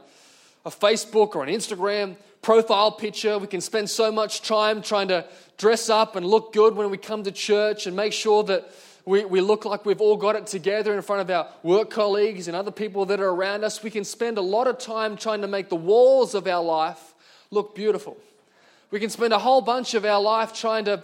[0.64, 3.38] a Facebook or an Instagram profile picture.
[3.38, 5.26] We can spend so much time trying to
[5.58, 8.70] dress up and look good when we come to church and make sure that
[9.04, 12.48] we, we look like we've all got it together in front of our work colleagues
[12.48, 13.82] and other people that are around us.
[13.82, 17.14] We can spend a lot of time trying to make the walls of our life
[17.50, 18.16] look beautiful.
[18.90, 21.02] We can spend a whole bunch of our life trying to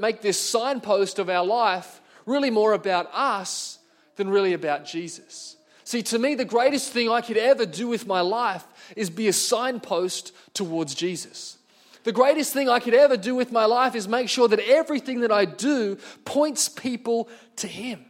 [0.00, 3.78] make this signpost of our life really more about us
[4.16, 5.56] than really about Jesus.
[5.92, 8.64] See, to me, the greatest thing I could ever do with my life
[8.96, 11.58] is be a signpost towards Jesus.
[12.04, 15.20] The greatest thing I could ever do with my life is make sure that everything
[15.20, 18.06] that I do points people to Him.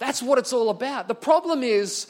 [0.00, 1.06] That's what it's all about.
[1.06, 2.08] The problem is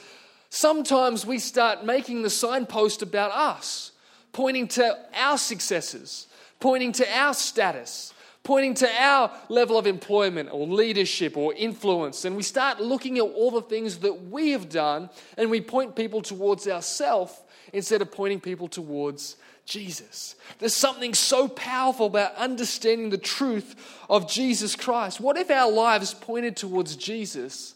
[0.49, 3.93] sometimes we start making the signpost about us,
[4.33, 6.29] pointing to our successes,
[6.61, 8.14] pointing to our status,
[8.45, 12.25] pointing to our level of employment or leadership or influence.
[12.25, 15.97] And we start looking at all the things that we have done and we point
[15.97, 17.33] people towards ourselves
[17.73, 20.37] instead of pointing people towards Jesus.
[20.59, 23.75] There's something so powerful about understanding the truth
[24.11, 25.21] of Jesus Christ.
[25.21, 27.75] What if our lives pointed towards Jesus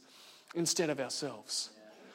[0.54, 1.70] instead of ourselves?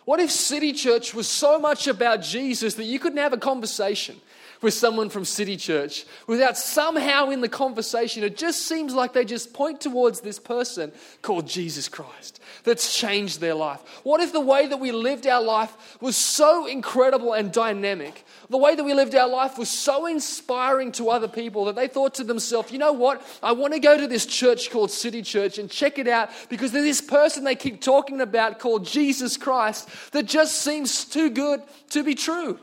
[0.06, 4.20] What if City Church was so much about Jesus that you couldn't have a conversation
[4.64, 9.26] with someone from City Church without somehow in the conversation, it just seems like they
[9.26, 13.80] just point towards this person called Jesus Christ that's changed their life?
[14.04, 18.24] What if the way that we lived our life was so incredible and dynamic?
[18.50, 21.88] The way that we lived our life was so inspiring to other people that they
[21.88, 23.26] thought to themselves, you know what?
[23.42, 26.72] I want to go to this church called City Church and check it out because
[26.72, 31.62] there's this person they keep talking about called Jesus Christ that just seems too good
[31.90, 32.60] to be true.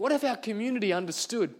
[0.00, 1.54] What if our community understood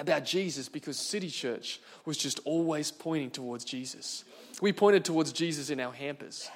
[0.00, 4.24] about Jesus because City Church was just always pointing towards Jesus?
[4.60, 6.50] We pointed towards Jesus in our hampers.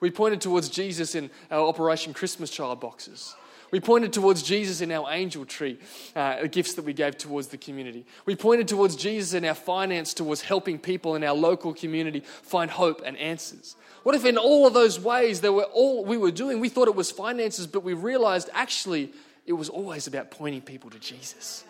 [0.00, 3.36] We pointed towards Jesus in our Operation Christmas Child boxes.
[3.70, 5.78] We pointed towards Jesus in our angel tree,
[6.16, 8.04] uh, gifts that we gave towards the community.
[8.26, 12.68] We pointed towards Jesus in our finance towards helping people in our local community find
[12.68, 13.76] hope and answers.
[14.02, 16.88] What if in all of those ways that were all we were doing, we thought
[16.88, 19.12] it was finances, but we realized actually
[19.48, 21.64] it was always about pointing people to Jesus.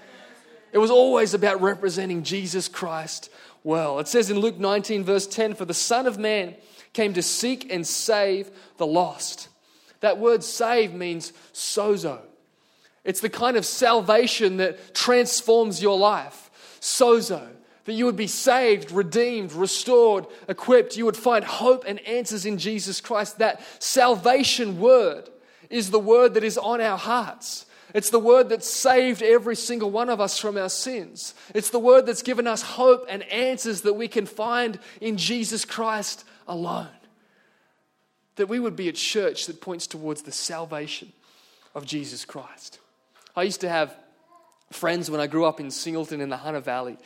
[0.73, 3.31] It was always about representing Jesus Christ
[3.63, 4.01] well.
[4.01, 6.57] It says in Luke 19, verse 10 For the Son of Man
[6.93, 9.49] came to seek and save the lost.
[10.01, 12.21] That word save means sozo.
[13.05, 16.51] It's the kind of salvation that transforms your life.
[16.81, 17.47] Sozo.
[17.85, 20.97] That you would be saved, redeemed, restored, equipped.
[20.97, 23.39] You would find hope and answers in Jesus Christ.
[23.39, 25.31] That salvation word
[25.71, 27.67] is the word that is on our hearts.
[27.95, 31.35] It's the word that saved every single one of us from our sins.
[31.55, 35.65] It's the word that's given us hope and answers that we can find in Jesus
[35.65, 36.89] Christ alone.
[38.37, 41.13] That we would be a church that points towards the salvation
[41.75, 42.79] of Jesus Christ.
[43.35, 43.97] I used to have
[44.71, 46.99] friends when I grew up in Singleton in the Hunter Valley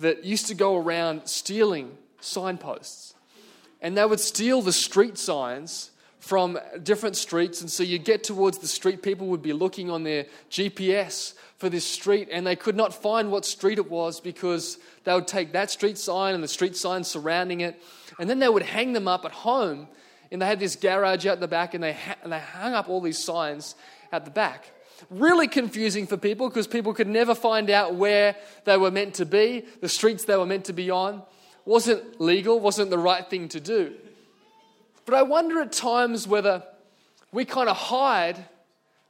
[0.00, 3.14] that used to go around stealing signposts.
[3.80, 5.90] And they would steal the street signs
[6.24, 7.60] from different streets.
[7.60, 11.68] And so you get towards the street, people would be looking on their GPS for
[11.68, 15.52] this street, and they could not find what street it was because they would take
[15.52, 17.78] that street sign and the street sign surrounding it,
[18.18, 19.86] and then they would hang them up at home.
[20.32, 22.88] And they had this garage out the back, and they, ha- and they hung up
[22.88, 23.74] all these signs
[24.10, 24.72] at the back.
[25.10, 28.34] Really confusing for people because people could never find out where
[28.64, 31.22] they were meant to be, the streets they were meant to be on.
[31.66, 33.94] Wasn't legal, wasn't the right thing to do.
[35.06, 36.62] But I wonder at times whether
[37.32, 38.44] we kind of hide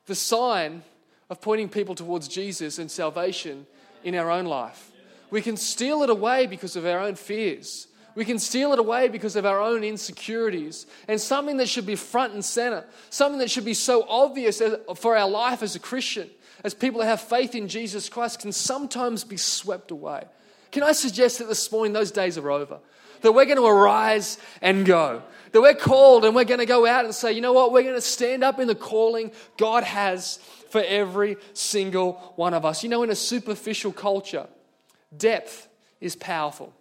[0.06, 0.82] the sign
[1.30, 3.66] of pointing people towards Jesus and salvation
[4.02, 4.90] in our own life.
[5.30, 7.88] We can steal it away because of our own fears.
[8.14, 10.86] We can steal it away because of our own insecurities.
[11.08, 14.62] And something that should be front and center, something that should be so obvious
[14.96, 16.30] for our life as a Christian,
[16.62, 20.24] as people that have faith in Jesus Christ, can sometimes be swept away.
[20.70, 22.78] Can I suggest that this morning those days are over?
[23.22, 25.22] That we're going to arise and go
[25.54, 27.84] that we're called and we're going to go out and say, you know what, we're
[27.84, 30.38] going to stand up in the calling God has
[30.70, 32.82] for every single one of us.
[32.82, 34.48] You know, in a superficial culture,
[35.16, 35.68] depth
[36.00, 36.72] is powerful.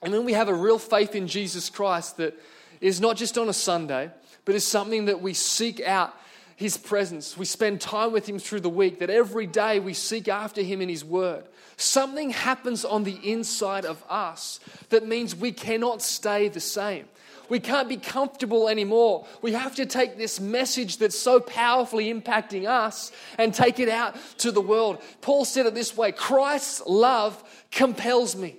[0.00, 2.40] And when we have a real faith in Jesus Christ that
[2.80, 4.10] is not just on a Sunday,
[4.46, 6.14] but is something that we seek out
[6.56, 7.38] his presence.
[7.38, 10.82] We spend time with Him through the week, that every day we seek after Him
[10.82, 11.44] in His Word.
[11.78, 14.60] Something happens on the inside of us
[14.90, 17.06] that means we cannot stay the same.
[17.50, 19.26] We can't be comfortable anymore.
[19.42, 24.16] We have to take this message that's so powerfully impacting us and take it out
[24.38, 25.02] to the world.
[25.20, 28.56] Paul said it this way Christ's love compels me.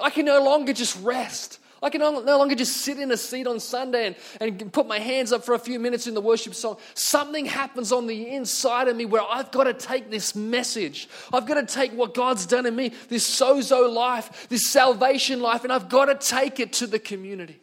[0.00, 1.60] I can no longer just rest.
[1.82, 4.98] I can no longer just sit in a seat on Sunday and, and put my
[4.98, 6.78] hands up for a few minutes in the worship song.
[6.94, 11.10] Something happens on the inside of me where I've got to take this message.
[11.30, 15.62] I've got to take what God's done in me, this sozo life, this salvation life,
[15.62, 17.60] and I've got to take it to the community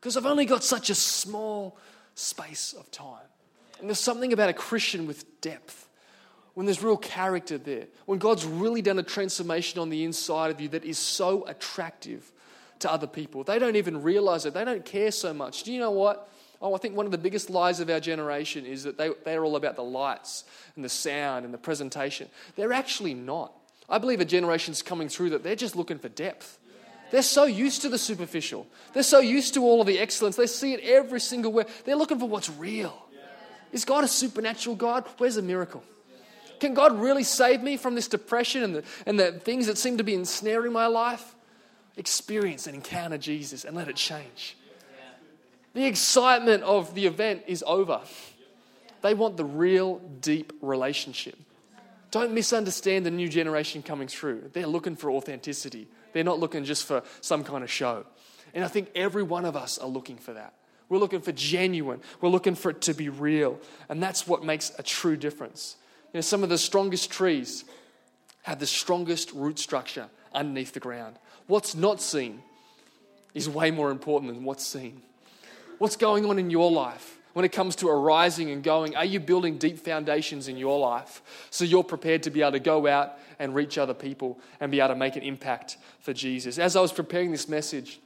[0.00, 1.76] because I've only got such a small
[2.14, 3.24] space of time.
[3.80, 5.88] And there's something about a Christian with depth,
[6.54, 10.60] when there's real character there, when God's really done a transformation on the inside of
[10.60, 12.32] you that is so attractive
[12.80, 13.44] to other people.
[13.44, 15.62] They don't even realize it, they don't care so much.
[15.62, 16.28] Do you know what?
[16.60, 19.44] Oh, I think one of the biggest lies of our generation is that they, they're
[19.44, 20.42] all about the lights
[20.74, 22.28] and the sound and the presentation.
[22.56, 23.52] They're actually not.
[23.88, 26.58] I believe a generation's coming through that they're just looking for depth.
[27.10, 28.66] They're so used to the superficial.
[28.92, 30.36] They're so used to all of the excellence.
[30.36, 31.64] They see it every single way.
[31.84, 32.96] They're looking for what's real.
[33.72, 35.06] Is God a supernatural God?
[35.18, 35.82] Where's the miracle?
[36.60, 39.98] Can God really save me from this depression and the, and the things that seem
[39.98, 41.34] to be ensnaring my life?
[41.96, 44.56] Experience and encounter Jesus and let it change.
[45.74, 48.00] The excitement of the event is over.
[49.02, 51.38] They want the real, deep relationship.
[52.10, 54.50] Don't misunderstand the new generation coming through.
[54.52, 58.04] They're looking for authenticity, they're not looking just for some kind of show.
[58.54, 60.54] And I think every one of us are looking for that.
[60.88, 62.00] We're looking for genuine.
[62.20, 63.58] We're looking for it to be real.
[63.88, 65.76] And that's what makes a true difference.
[66.12, 67.64] You know, some of the strongest trees
[68.42, 71.16] have the strongest root structure underneath the ground.
[71.46, 72.42] What's not seen
[73.34, 75.02] is way more important than what's seen.
[75.78, 78.96] What's going on in your life when it comes to arising and going?
[78.96, 82.60] Are you building deep foundations in your life so you're prepared to be able to
[82.60, 86.58] go out and reach other people and be able to make an impact for Jesus?
[86.58, 88.00] As I was preparing this message,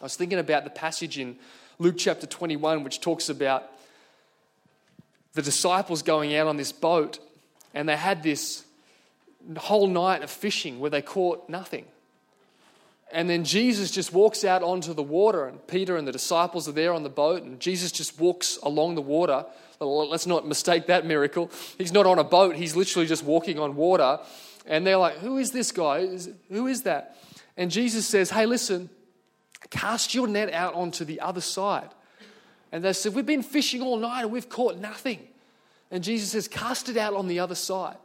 [0.00, 1.36] I was thinking about the passage in
[1.78, 3.70] Luke chapter 21, which talks about
[5.34, 7.18] the disciples going out on this boat
[7.74, 8.64] and they had this
[9.56, 11.86] whole night of fishing where they caught nothing.
[13.12, 16.72] And then Jesus just walks out onto the water, and Peter and the disciples are
[16.72, 19.44] there on the boat, and Jesus just walks along the water.
[19.80, 21.50] Let's not mistake that miracle.
[21.76, 24.18] He's not on a boat, he's literally just walking on water.
[24.64, 26.06] And they're like, Who is this guy?
[26.48, 27.16] Who is that?
[27.56, 28.88] And Jesus says, Hey, listen,
[29.70, 31.90] cast your net out onto the other side.
[32.70, 35.20] And they said, We've been fishing all night and we've caught nothing.
[35.90, 37.96] And Jesus says, Cast it out on the other side.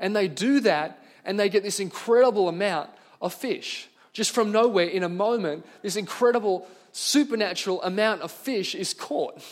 [0.00, 3.88] And they do that, and they get this incredible amount of fish.
[4.14, 9.42] Just from nowhere, in a moment, this incredible supernatural amount of fish is caught.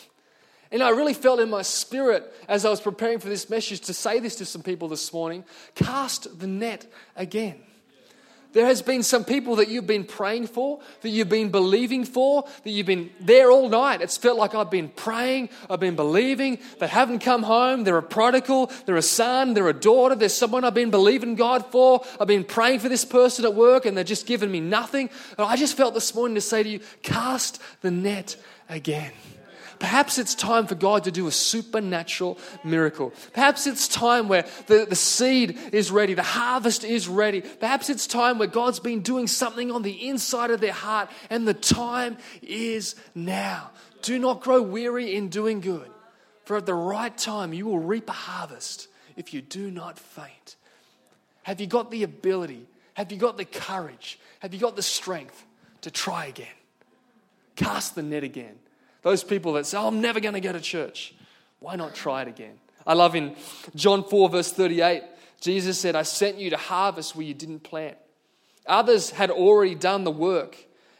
[0.70, 3.94] And I really felt in my spirit as I was preparing for this message to
[3.94, 5.44] say this to some people this morning
[5.75, 7.61] cast the net again.
[8.52, 12.44] There has been some people that you've been praying for, that you've been believing for,
[12.64, 14.02] that you've been there all night.
[14.02, 16.58] It's felt like I've been praying, I've been believing.
[16.78, 17.84] They haven't come home.
[17.84, 20.14] They're a prodigal, they're a son, they're a daughter.
[20.14, 22.04] There's someone I've been believing God for.
[22.20, 25.08] I've been praying for this person at work and they're just giving me nothing.
[25.38, 28.36] And I just felt this morning to say to you, cast the net
[28.68, 29.12] again.
[29.83, 33.12] Perhaps it's time for God to do a supernatural miracle.
[33.33, 37.40] Perhaps it's time where the, the seed is ready, the harvest is ready.
[37.40, 41.49] Perhaps it's time where God's been doing something on the inside of their heart, and
[41.49, 43.73] the time is now.
[44.03, 45.90] Do not grow weary in doing good,
[46.45, 50.55] for at the right time you will reap a harvest if you do not faint.
[51.42, 52.68] Have you got the ability?
[52.95, 54.21] Have you got the courage?
[54.38, 55.45] Have you got the strength
[55.81, 56.47] to try again?
[57.57, 58.61] Cast the net again.
[59.02, 61.14] Those people that say, oh, I'm never going to go to church.
[61.58, 62.54] Why not try it again?
[62.86, 63.36] I love in
[63.74, 65.02] John 4, verse 38,
[65.40, 67.96] Jesus said, I sent you to harvest where you didn't plant.
[68.66, 70.56] Others had already done the work,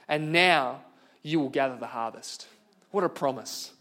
[0.09, 0.83] and now
[1.23, 2.47] you will gather the harvest.
[2.91, 3.73] What a promise.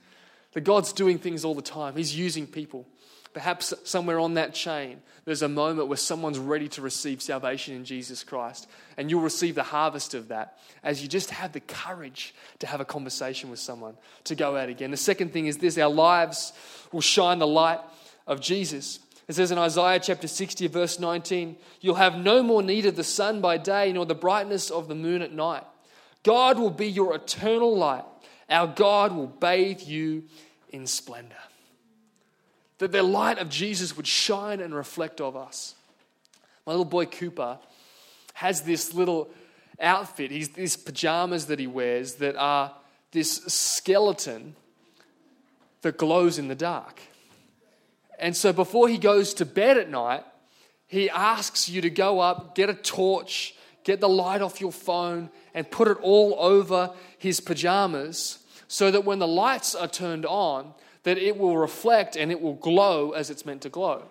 [0.54, 2.86] That God's doing things all the time, He's using people.
[3.34, 7.86] Perhaps somewhere on that chain, there's a moment where someone's ready to receive salvation in
[7.86, 8.68] Jesus Christ.
[8.98, 12.82] And you'll receive the harvest of that as you just have the courage to have
[12.82, 14.92] a conversation with someone, to go out again.
[14.92, 16.52] The second thing is this our lives
[16.92, 17.80] will shine the light
[18.28, 19.00] of Jesus.
[19.30, 23.04] It says in Isaiah chapter 60, verse 19, You'll have no more need of the
[23.04, 25.64] sun by day, nor the brightness of the moon at night.
[26.24, 28.04] God will be your eternal light.
[28.50, 30.24] Our God will bathe you
[30.70, 31.38] in splendor
[32.82, 35.76] that the light of Jesus would shine and reflect of us.
[36.66, 37.60] My little boy Cooper
[38.34, 39.30] has this little
[39.80, 42.74] outfit, he's these pajamas that he wears that are
[43.12, 44.56] this skeleton
[45.84, 47.00] that glows in the dark.
[48.18, 50.24] And so before he goes to bed at night,
[50.88, 55.30] he asks you to go up, get a torch, get the light off your phone,
[55.54, 60.74] and put it all over his pajamas so that when the lights are turned on,
[61.04, 64.04] that it will reflect and it will glow as it's meant to glow.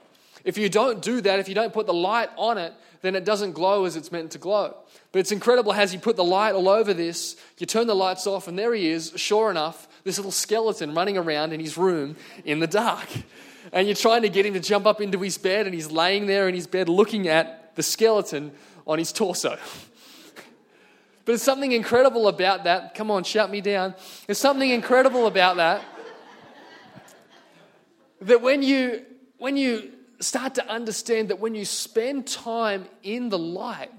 [0.45, 2.73] If you don't do that, if you don't put the light on it,
[3.03, 4.75] then it doesn't glow as it's meant to glow.
[5.13, 8.27] But it's incredible as you put the light all over this, you turn the lights
[8.27, 12.17] off, and there he is, sure enough, this little skeleton running around in his room
[12.45, 13.09] in the dark.
[13.73, 16.27] And you're trying to get him to jump up into his bed, and he's laying
[16.27, 18.53] there in his bed looking at the skeleton
[18.87, 19.59] on his torso.
[21.23, 22.95] But there's something incredible about that.
[22.95, 23.95] Come on, shout me down.
[24.27, 25.85] There's something incredible about that
[28.23, 29.05] that when you,
[29.39, 33.91] when you start to understand that when you spend time in the light,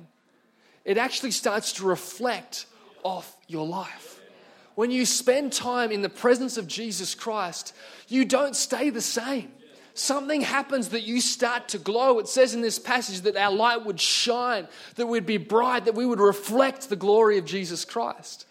[0.85, 2.65] it actually starts to reflect
[3.03, 4.19] off your life.
[4.75, 7.75] when you spend time in the presence of Jesus Christ,
[8.07, 9.51] you don't stay the same.
[9.93, 12.19] Something happens that you start to glow.
[12.19, 15.95] It says in this passage that our light would shine, that we'd be bright, that
[15.95, 18.45] we would reflect the glory of Jesus Christ.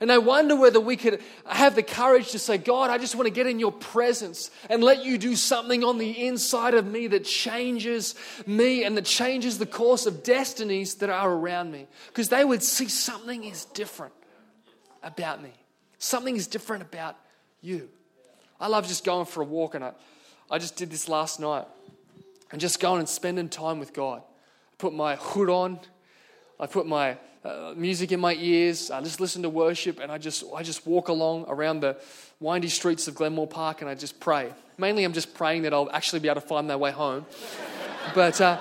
[0.00, 3.26] And I wonder whether we could have the courage to say, God, I just want
[3.26, 7.06] to get in your presence and let you do something on the inside of me
[7.08, 8.14] that changes
[8.46, 11.86] me and that changes the course of destinies that are around me.
[12.08, 14.12] Because they would see something is different
[15.02, 15.52] about me,
[15.98, 17.16] something is different about
[17.62, 17.88] you.
[18.60, 19.92] I love just going for a walk, and I,
[20.50, 21.66] I just did this last night
[22.50, 24.22] and just going and spending time with God.
[24.22, 25.80] I put my hood on,
[26.58, 28.90] I put my uh, music in my ears.
[28.90, 31.96] I just listen to worship, and I just I just walk along around the
[32.40, 34.52] windy streets of Glenmore Park, and I just pray.
[34.78, 37.24] Mainly, I'm just praying that I'll actually be able to find my way home.
[38.14, 38.58] but uh,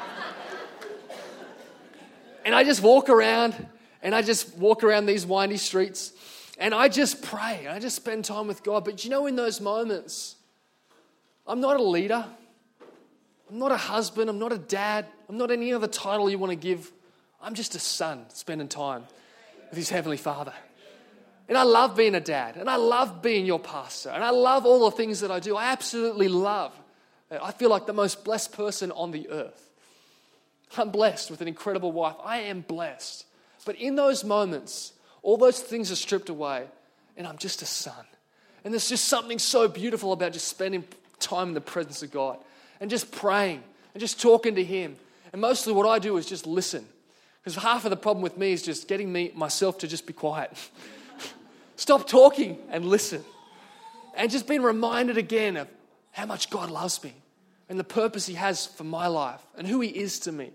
[2.46, 3.56] and I just walk around,
[4.04, 6.14] and I just walk around these windy streets,
[6.60, 8.86] and I just pray, and I just spend time with God.
[8.86, 10.36] But you know, in those moments,
[11.48, 12.24] I'm not a leader.
[13.50, 14.30] I'm not a husband.
[14.30, 15.08] I'm not a dad.
[15.28, 16.92] I'm not any other title you want to give.
[17.42, 19.04] I'm just a son spending time
[19.70, 20.54] with his heavenly father.
[21.48, 24.66] And I love being a dad, and I love being your pastor, and I love
[24.66, 25.56] all the things that I do.
[25.56, 26.74] I absolutely love.
[27.30, 29.70] I feel like the most blessed person on the earth.
[30.78, 32.16] I'm blessed with an incredible wife.
[32.24, 33.26] I am blessed.
[33.66, 36.66] But in those moments, all those things are stripped away,
[37.16, 38.06] and I'm just a son.
[38.64, 40.84] And there's just something so beautiful about just spending
[41.20, 42.38] time in the presence of God
[42.80, 43.64] and just praying
[43.94, 44.96] and just talking to Him.
[45.32, 46.86] And mostly what I do is just listen.
[47.46, 50.14] Because half of the problem with me is just getting me myself to just be
[50.14, 50.52] quiet.
[51.76, 53.24] Stop talking and listen.
[54.18, 55.68] And just being reminded again of
[56.12, 57.14] how much God loves me
[57.70, 60.54] and the purpose He has for my life and who He is to me.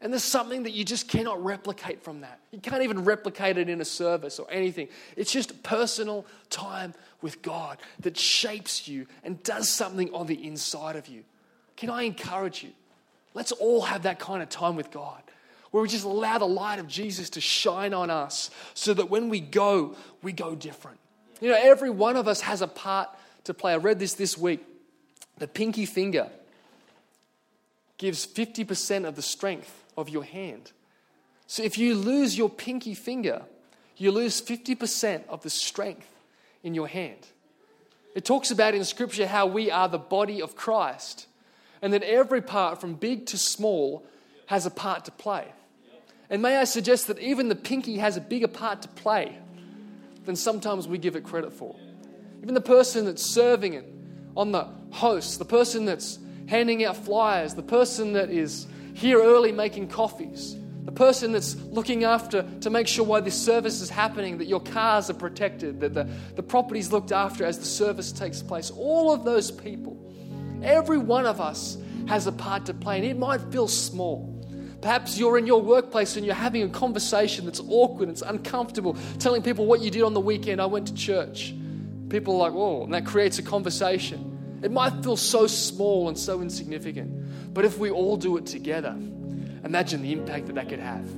[0.00, 2.40] And there's something that you just cannot replicate from that.
[2.50, 4.88] You can't even replicate it in a service or anything.
[5.16, 10.96] It's just personal time with God that shapes you and does something on the inside
[10.96, 11.22] of you.
[11.76, 12.70] Can I encourage you?
[13.32, 15.22] Let's all have that kind of time with God
[15.72, 19.28] where we just allow the light of Jesus to shine on us so that when
[19.28, 20.98] we go, we go different.
[21.40, 23.08] You know, every one of us has a part
[23.44, 23.72] to play.
[23.72, 24.60] I read this this week.
[25.38, 26.28] The pinky finger
[27.98, 30.72] gives 50% of the strength of your hand.
[31.46, 33.42] So if you lose your pinky finger,
[33.96, 36.08] you lose 50% of the strength
[36.62, 37.26] in your hand.
[38.14, 41.26] It talks about in Scripture how we are the body of Christ
[41.80, 44.06] and that every part, from big to small,
[44.46, 45.46] has a part to play.
[46.32, 49.36] And may I suggest that even the pinky has a bigger part to play
[50.24, 51.76] than sometimes we give it credit for.
[52.42, 53.84] Even the person that's serving it
[54.34, 59.52] on the host, the person that's handing out flyers, the person that is here early
[59.52, 64.38] making coffees, the person that's looking after to make sure why this service is happening
[64.38, 68.42] that your cars are protected, that the, the property's looked after as the service takes
[68.42, 68.70] place.
[68.70, 70.02] All of those people,
[70.62, 71.76] every one of us
[72.08, 74.41] has a part to play, and it might feel small.
[74.82, 79.40] Perhaps you're in your workplace and you're having a conversation that's awkward, it's uncomfortable, telling
[79.40, 80.60] people what you did on the weekend.
[80.60, 81.54] I went to church.
[82.08, 84.60] People are like, whoa, and that creates a conversation.
[84.60, 88.90] It might feel so small and so insignificant, but if we all do it together,
[89.64, 91.08] imagine the impact that that could have.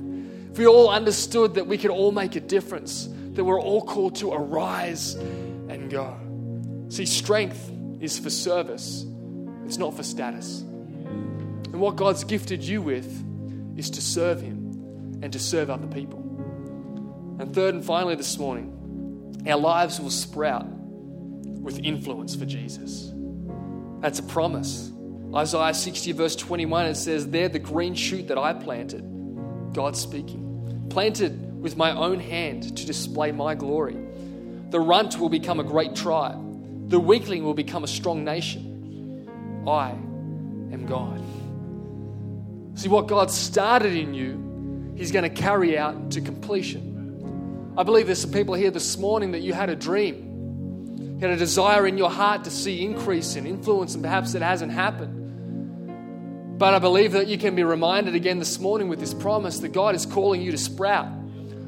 [0.51, 4.15] If we all understood that we could all make a difference, that we're all called
[4.17, 6.15] to arise and go.
[6.89, 9.05] See, strength is for service,
[9.65, 10.61] it's not for status.
[10.61, 13.23] And what God's gifted you with
[13.75, 16.19] is to serve Him and to serve other people.
[17.39, 23.11] And third and finally, this morning, our lives will sprout with influence for Jesus.
[23.99, 24.91] That's a promise.
[25.33, 29.03] Isaiah 60, verse 21, it says, They're the green shoot that I planted.
[29.73, 30.87] God speaking.
[30.89, 33.97] Planted with my own hand to display my glory.
[34.69, 39.63] The runt will become a great tribe, the weakling will become a strong nation.
[39.67, 39.89] I
[40.71, 41.21] am God.
[42.75, 47.73] See, what God started in you, He's going to carry out to completion.
[47.77, 50.95] I believe there's some people here this morning that you had a dream.
[50.97, 54.41] You had a desire in your heart to see increase in influence, and perhaps it
[54.41, 56.57] hasn't happened.
[56.59, 59.73] But I believe that you can be reminded again this morning with this promise that
[59.73, 61.09] God is calling you to sprout.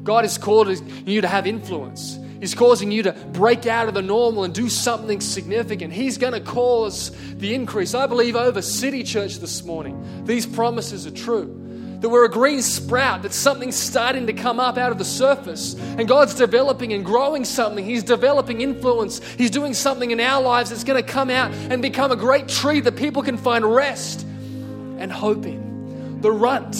[0.04, 2.18] God is calling you to have influence.
[2.40, 5.92] He's causing you to break out of the normal and do something significant.
[5.92, 7.94] He's going to cause the increase.
[7.94, 11.54] I believe over City Church this morning, these promises are true.
[12.00, 15.74] That we're a green sprout, that something's starting to come up out of the surface.
[15.74, 17.84] And God's developing and growing something.
[17.84, 19.20] He's developing influence.
[19.32, 22.46] He's doing something in our lives that's going to come out and become a great
[22.46, 26.20] tree that people can find rest and hope in.
[26.20, 26.76] The runt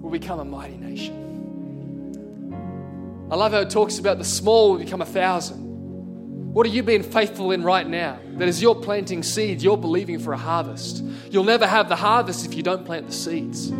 [0.00, 1.25] will become a mighty nation
[3.28, 5.66] I love how it talks about the small will become a thousand.
[6.54, 8.18] What are you being faithful in right now?
[8.38, 11.02] That as you're planting seeds, you're believing for a harvest.
[11.30, 13.72] You'll never have the harvest if you don't plant the seeds.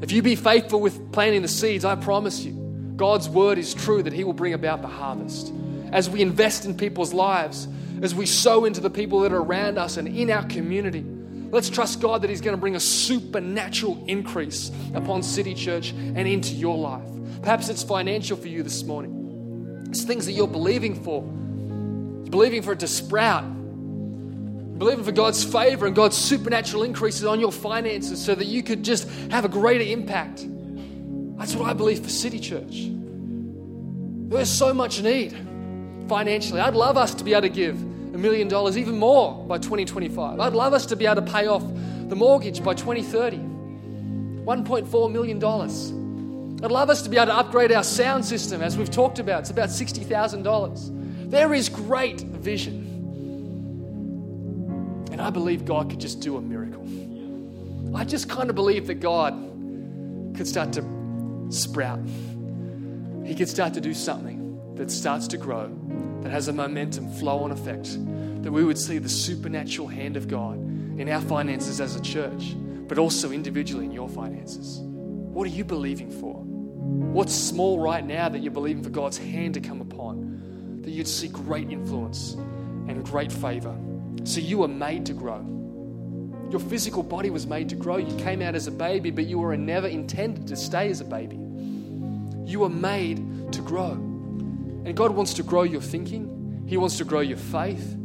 [0.00, 2.52] If you be faithful with planting the seeds, I promise you,
[2.96, 5.52] God's word is true that He will bring about the harvest.
[5.92, 7.68] As we invest in people's lives,
[8.00, 11.04] as we sow into the people that are around us and in our community,
[11.50, 16.26] let's trust God that He's going to bring a supernatural increase upon City Church and
[16.26, 17.06] into your life.
[17.42, 19.86] Perhaps it's financial for you this morning.
[19.88, 21.22] It's things that you're believing for.
[21.22, 23.44] You're believing for it to sprout.
[23.44, 28.62] You're believing for God's favor and God's supernatural increases on your finances so that you
[28.62, 30.46] could just have a greater impact.
[31.36, 32.88] That's what I believe for City Church.
[34.30, 35.36] There's so much need
[36.08, 36.60] financially.
[36.60, 40.38] I'd love us to be able to give a million dollars, even more by 2025.
[40.38, 41.62] I'd love us to be able to pay off
[42.08, 43.38] the mortgage by 2030.
[43.38, 46.01] $1.4 million.
[46.62, 49.40] I'd love us to be able to upgrade our sound system, as we've talked about.
[49.40, 51.28] It's about $60,000.
[51.28, 52.88] There is great vision.
[55.10, 56.86] And I believe God could just do a miracle.
[57.96, 59.34] I just kind of believe that God
[60.36, 62.06] could start to sprout.
[63.24, 65.68] He could start to do something that starts to grow,
[66.22, 67.98] that has a momentum, flow on effect,
[68.44, 70.58] that we would see the supernatural hand of God
[70.98, 72.54] in our finances as a church,
[72.86, 74.78] but also individually in your finances.
[74.80, 76.51] What are you believing for?
[77.12, 80.80] What's small right now that you're believing for God's hand to come upon?
[80.82, 82.34] That you'd see great influence
[82.88, 83.76] and great favor.
[84.24, 85.44] So you were made to grow.
[86.50, 87.96] Your physical body was made to grow.
[87.96, 91.04] You came out as a baby, but you were never intended to stay as a
[91.04, 91.36] baby.
[92.44, 93.92] You were made to grow.
[93.92, 97.96] And God wants to grow your thinking, He wants to grow your faith,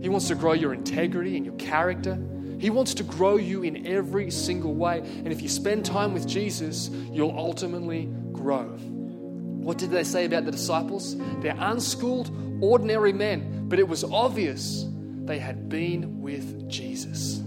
[0.00, 2.18] He wants to grow your integrity and your character.
[2.58, 4.98] He wants to grow you in every single way.
[4.98, 8.08] And if you spend time with Jesus, you'll ultimately
[8.48, 8.64] grow.
[8.64, 11.18] What did they say about the disciples?
[11.40, 12.30] They're unschooled,
[12.62, 14.86] ordinary men, but it was obvious
[15.26, 17.42] they had been with Jesus.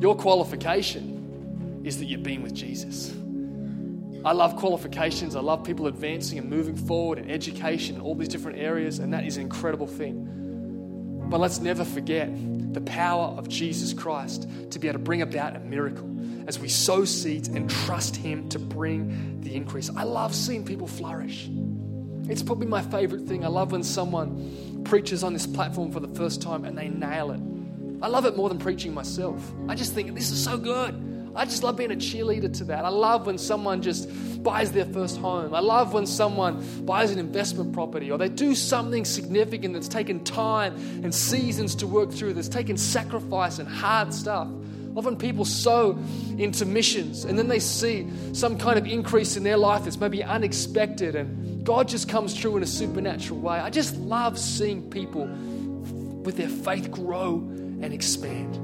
[0.00, 3.14] Your qualification is that you've been with Jesus.
[4.24, 5.36] I love qualifications.
[5.36, 9.12] I love people advancing and moving forward in education, and all these different areas, and
[9.12, 11.26] that is an incredible thing.
[11.28, 12.30] But let's never forget
[12.72, 16.13] the power of Jesus Christ to be able to bring about a miracle
[16.46, 19.90] as we sow seeds and trust Him to bring the increase.
[19.96, 21.48] I love seeing people flourish.
[22.28, 23.44] It's probably my favorite thing.
[23.44, 27.30] I love when someone preaches on this platform for the first time and they nail
[27.30, 27.40] it.
[28.02, 29.52] I love it more than preaching myself.
[29.68, 31.32] I just think this is so good.
[31.36, 32.84] I just love being a cheerleader to that.
[32.84, 34.08] I love when someone just
[34.42, 35.52] buys their first home.
[35.52, 40.22] I love when someone buys an investment property or they do something significant that's taken
[40.22, 44.48] time and seasons to work through, that's taken sacrifice and hard stuff.
[44.94, 45.98] When people sow
[46.38, 50.22] into missions and then they see some kind of increase in their life that's maybe
[50.22, 53.58] unexpected and God just comes through in a supernatural way.
[53.58, 58.56] I just love seeing people with their faith grow and expand.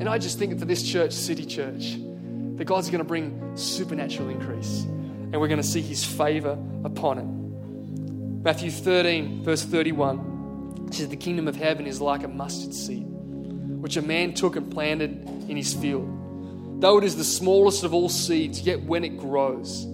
[0.00, 1.96] And I just think that for this church, City Church,
[2.56, 4.82] that God's going to bring supernatural increase
[5.34, 7.24] and we're going to see his favor upon it.
[8.44, 13.06] Matthew 13, verse 31 says, The kingdom of heaven is like a mustard seed,
[13.84, 16.80] which a man took and planted in his field.
[16.80, 19.86] Though it is the smallest of all seeds, yet when it grows,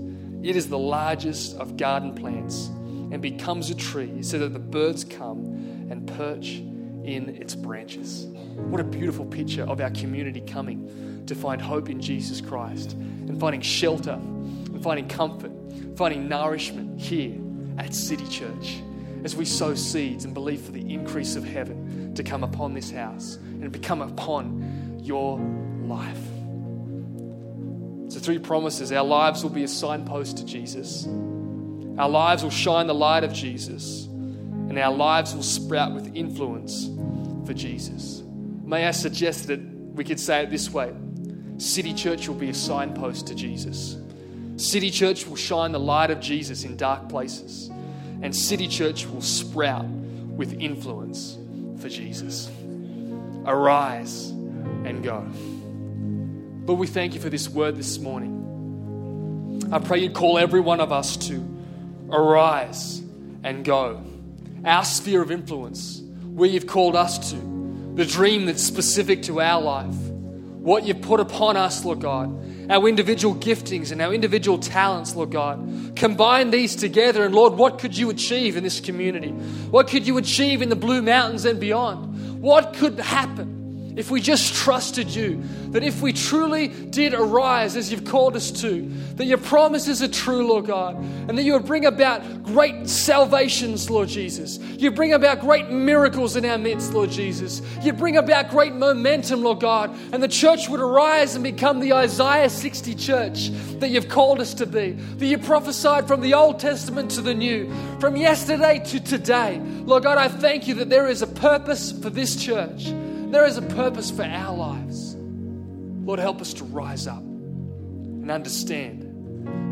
[0.44, 2.68] it is the largest of garden plants
[3.10, 5.44] and becomes a tree so that the birds come
[5.90, 6.58] and perch
[7.02, 8.26] in its branches.
[8.54, 13.40] What a beautiful picture of our community coming to find hope in Jesus Christ and
[13.40, 15.50] finding shelter and finding comfort,
[15.96, 17.34] finding nourishment here
[17.76, 18.82] at City Church
[19.24, 21.89] as we sow seeds and believe for the increase of heaven
[22.22, 25.38] to come upon this house and become upon your
[25.86, 26.18] life.
[28.12, 31.06] So, three promises our lives will be a signpost to Jesus,
[31.98, 36.90] our lives will shine the light of Jesus, and our lives will sprout with influence
[37.46, 38.22] for Jesus.
[38.64, 40.94] May I suggest that we could say it this way
[41.56, 43.96] City Church will be a signpost to Jesus.
[44.56, 47.70] City Church will shine the light of Jesus in dark places,
[48.20, 51.38] and City Church will sprout with influence
[51.80, 52.50] for Jesus.
[53.46, 55.26] Arise and go.
[56.66, 59.68] Lord, we thank you for this word this morning.
[59.72, 61.42] I pray you'd call every one of us to
[62.10, 63.02] arise
[63.42, 64.02] and go.
[64.64, 67.36] Our sphere of influence, where you've called us to
[67.94, 69.94] the dream that's specific to our life,
[70.62, 75.30] what you've put upon us, Lord God, our individual giftings and our individual talents, Lord
[75.30, 75.92] God.
[75.96, 79.30] Combine these together, and Lord, what could you achieve in this community?
[79.30, 82.42] What could you achieve in the Blue Mountains and beyond?
[82.42, 83.59] What could happen
[83.96, 88.50] if we just trusted you, that if we truly did arise as you've called us
[88.50, 88.82] to,
[89.16, 93.90] that your promises are true, Lord God, and that you would bring about great salvations,
[93.90, 94.58] Lord Jesus.
[94.58, 97.62] You bring about great miracles in our midst, Lord Jesus.
[97.82, 101.92] You bring about great momentum, Lord God, and the church would arise and become the
[101.92, 106.58] Isaiah 60 church that you've called us to be, that you prophesied from the Old
[106.58, 109.60] Testament to the New, from yesterday to today.
[109.84, 112.92] Lord God, I thank you that there is a purpose for this church.
[113.30, 115.14] There is a purpose for our lives.
[116.04, 119.04] Lord, help us to rise up and understand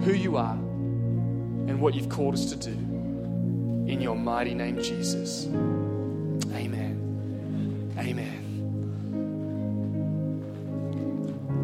[0.05, 2.71] who you are and what you've called us to do.
[2.71, 5.47] In your mighty name, Jesus.
[6.55, 7.95] Amen.
[7.99, 8.45] Amen.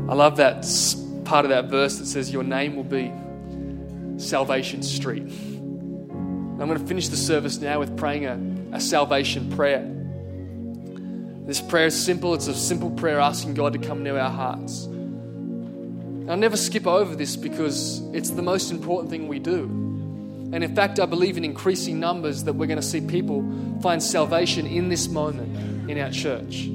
[0.09, 0.66] I love that
[1.24, 3.12] part of that verse that says, Your name will be
[4.18, 5.22] Salvation Street.
[5.22, 9.93] I'm going to finish the service now with praying a, a salvation prayer.
[11.45, 12.32] This prayer is simple.
[12.32, 14.88] It's a simple prayer asking God to come near our hearts.
[16.26, 19.64] I'll never skip over this because it's the most important thing we do.
[20.55, 23.45] And in fact, I believe in increasing numbers that we're going to see people
[23.82, 26.70] find salvation in this moment in our church.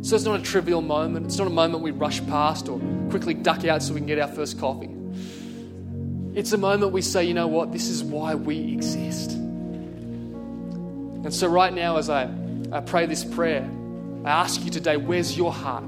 [0.00, 1.26] So it's not a trivial moment.
[1.26, 4.18] It's not a moment we rush past or quickly duck out so we can get
[4.18, 4.94] our first coffee.
[6.34, 9.32] It's a moment we say, you know what, this is why we exist.
[9.32, 12.28] And so, right now, as I,
[12.72, 13.70] I pray this prayer,
[14.24, 15.84] I ask you today, where's your heart?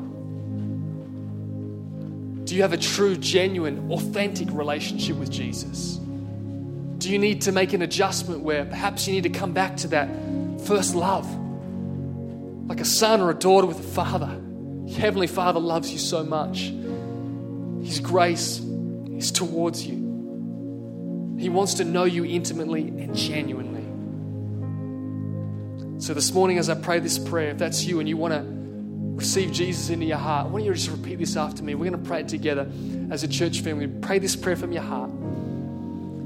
[2.45, 5.99] Do you have a true, genuine, authentic relationship with Jesus?
[6.99, 9.89] Do you need to make an adjustment where perhaps you need to come back to
[9.89, 10.09] that
[10.67, 11.27] first love?
[12.69, 14.41] Like a son or a daughter with a father.
[14.85, 16.73] Your Heavenly Father loves you so much.
[17.85, 21.37] His grace is towards you.
[21.39, 23.76] He wants to know you intimately and genuinely.
[25.99, 28.45] So, this morning, as I pray this prayer, if that's you and you want to
[29.17, 31.75] receive Jesus into your heart, why don't you just repeat this after me?
[31.75, 32.71] We're going to pray it together
[33.11, 33.87] as a church family.
[33.87, 35.11] Pray this prayer from your heart.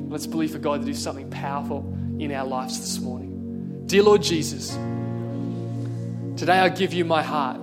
[0.08, 3.84] Let's believe for God to do something powerful in our lives this morning.
[3.86, 4.70] Dear Lord Jesus,
[6.36, 7.58] today I give you my heart.
[7.58, 7.60] I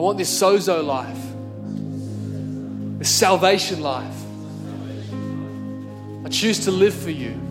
[0.00, 1.20] want this sozo life,
[2.98, 4.16] this salvation life.
[6.24, 7.45] I choose to live for you.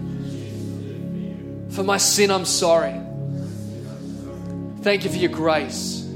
[1.76, 2.96] For my sin, I'm sorry.
[4.82, 6.08] Thank you for your grace.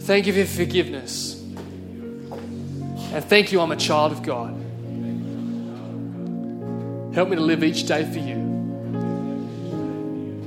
[0.00, 1.40] Thank you for your forgiveness.
[1.40, 4.54] And thank you, I'm a child of God.
[7.14, 8.34] Help me to live each day for you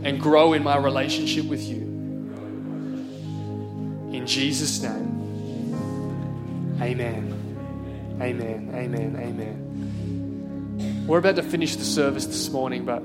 [0.04, 1.78] and grow in my relationship with you.
[4.12, 5.78] In Jesus' name,
[6.82, 8.18] amen.
[8.20, 8.72] Amen.
[8.76, 9.16] Amen.
[9.18, 11.06] Amen.
[11.08, 13.02] We're about to finish the service this morning, but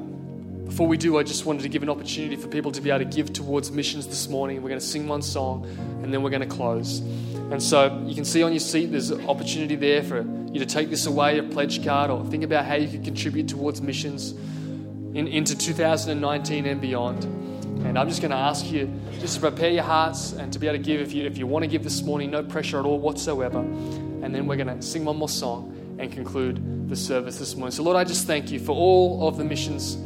[0.67, 2.99] before we do, I just wanted to give an opportunity for people to be able
[2.99, 4.63] to give towards missions this morning.
[4.63, 5.65] We're going to sing one song
[6.03, 6.99] and then we're going to close.
[6.99, 10.67] And so you can see on your seat there's an opportunity there for you to
[10.67, 14.33] take this away, a pledge card, or think about how you can contribute towards missions
[14.33, 17.23] in, into 2019 and beyond.
[17.87, 18.91] And I'm just going to ask you
[19.21, 21.47] just to prepare your hearts and to be able to give if you, if you
[21.47, 23.61] want to give this morning, no pressure at all whatsoever.
[23.61, 27.71] And then we're going to sing one more song and conclude the service this morning.
[27.71, 29.97] So, Lord, I just thank you for all of the missions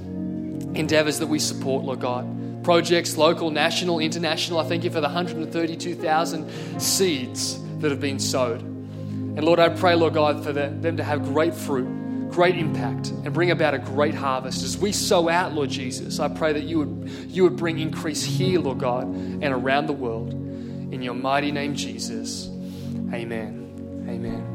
[0.74, 2.64] endeavors that we support, Lord God.
[2.64, 4.58] Projects, local, national, international.
[4.58, 8.60] I thank you for the 132,000 seeds that have been sowed.
[8.60, 13.32] And Lord, I pray, Lord God, for them to have great fruit, great impact, and
[13.32, 14.62] bring about a great harvest.
[14.62, 18.22] As we sow out, Lord Jesus, I pray that you would, you would bring increase
[18.22, 20.32] here, Lord God, and around the world.
[20.32, 22.48] In your mighty name, Jesus.
[23.12, 24.06] Amen.
[24.08, 24.49] Amen.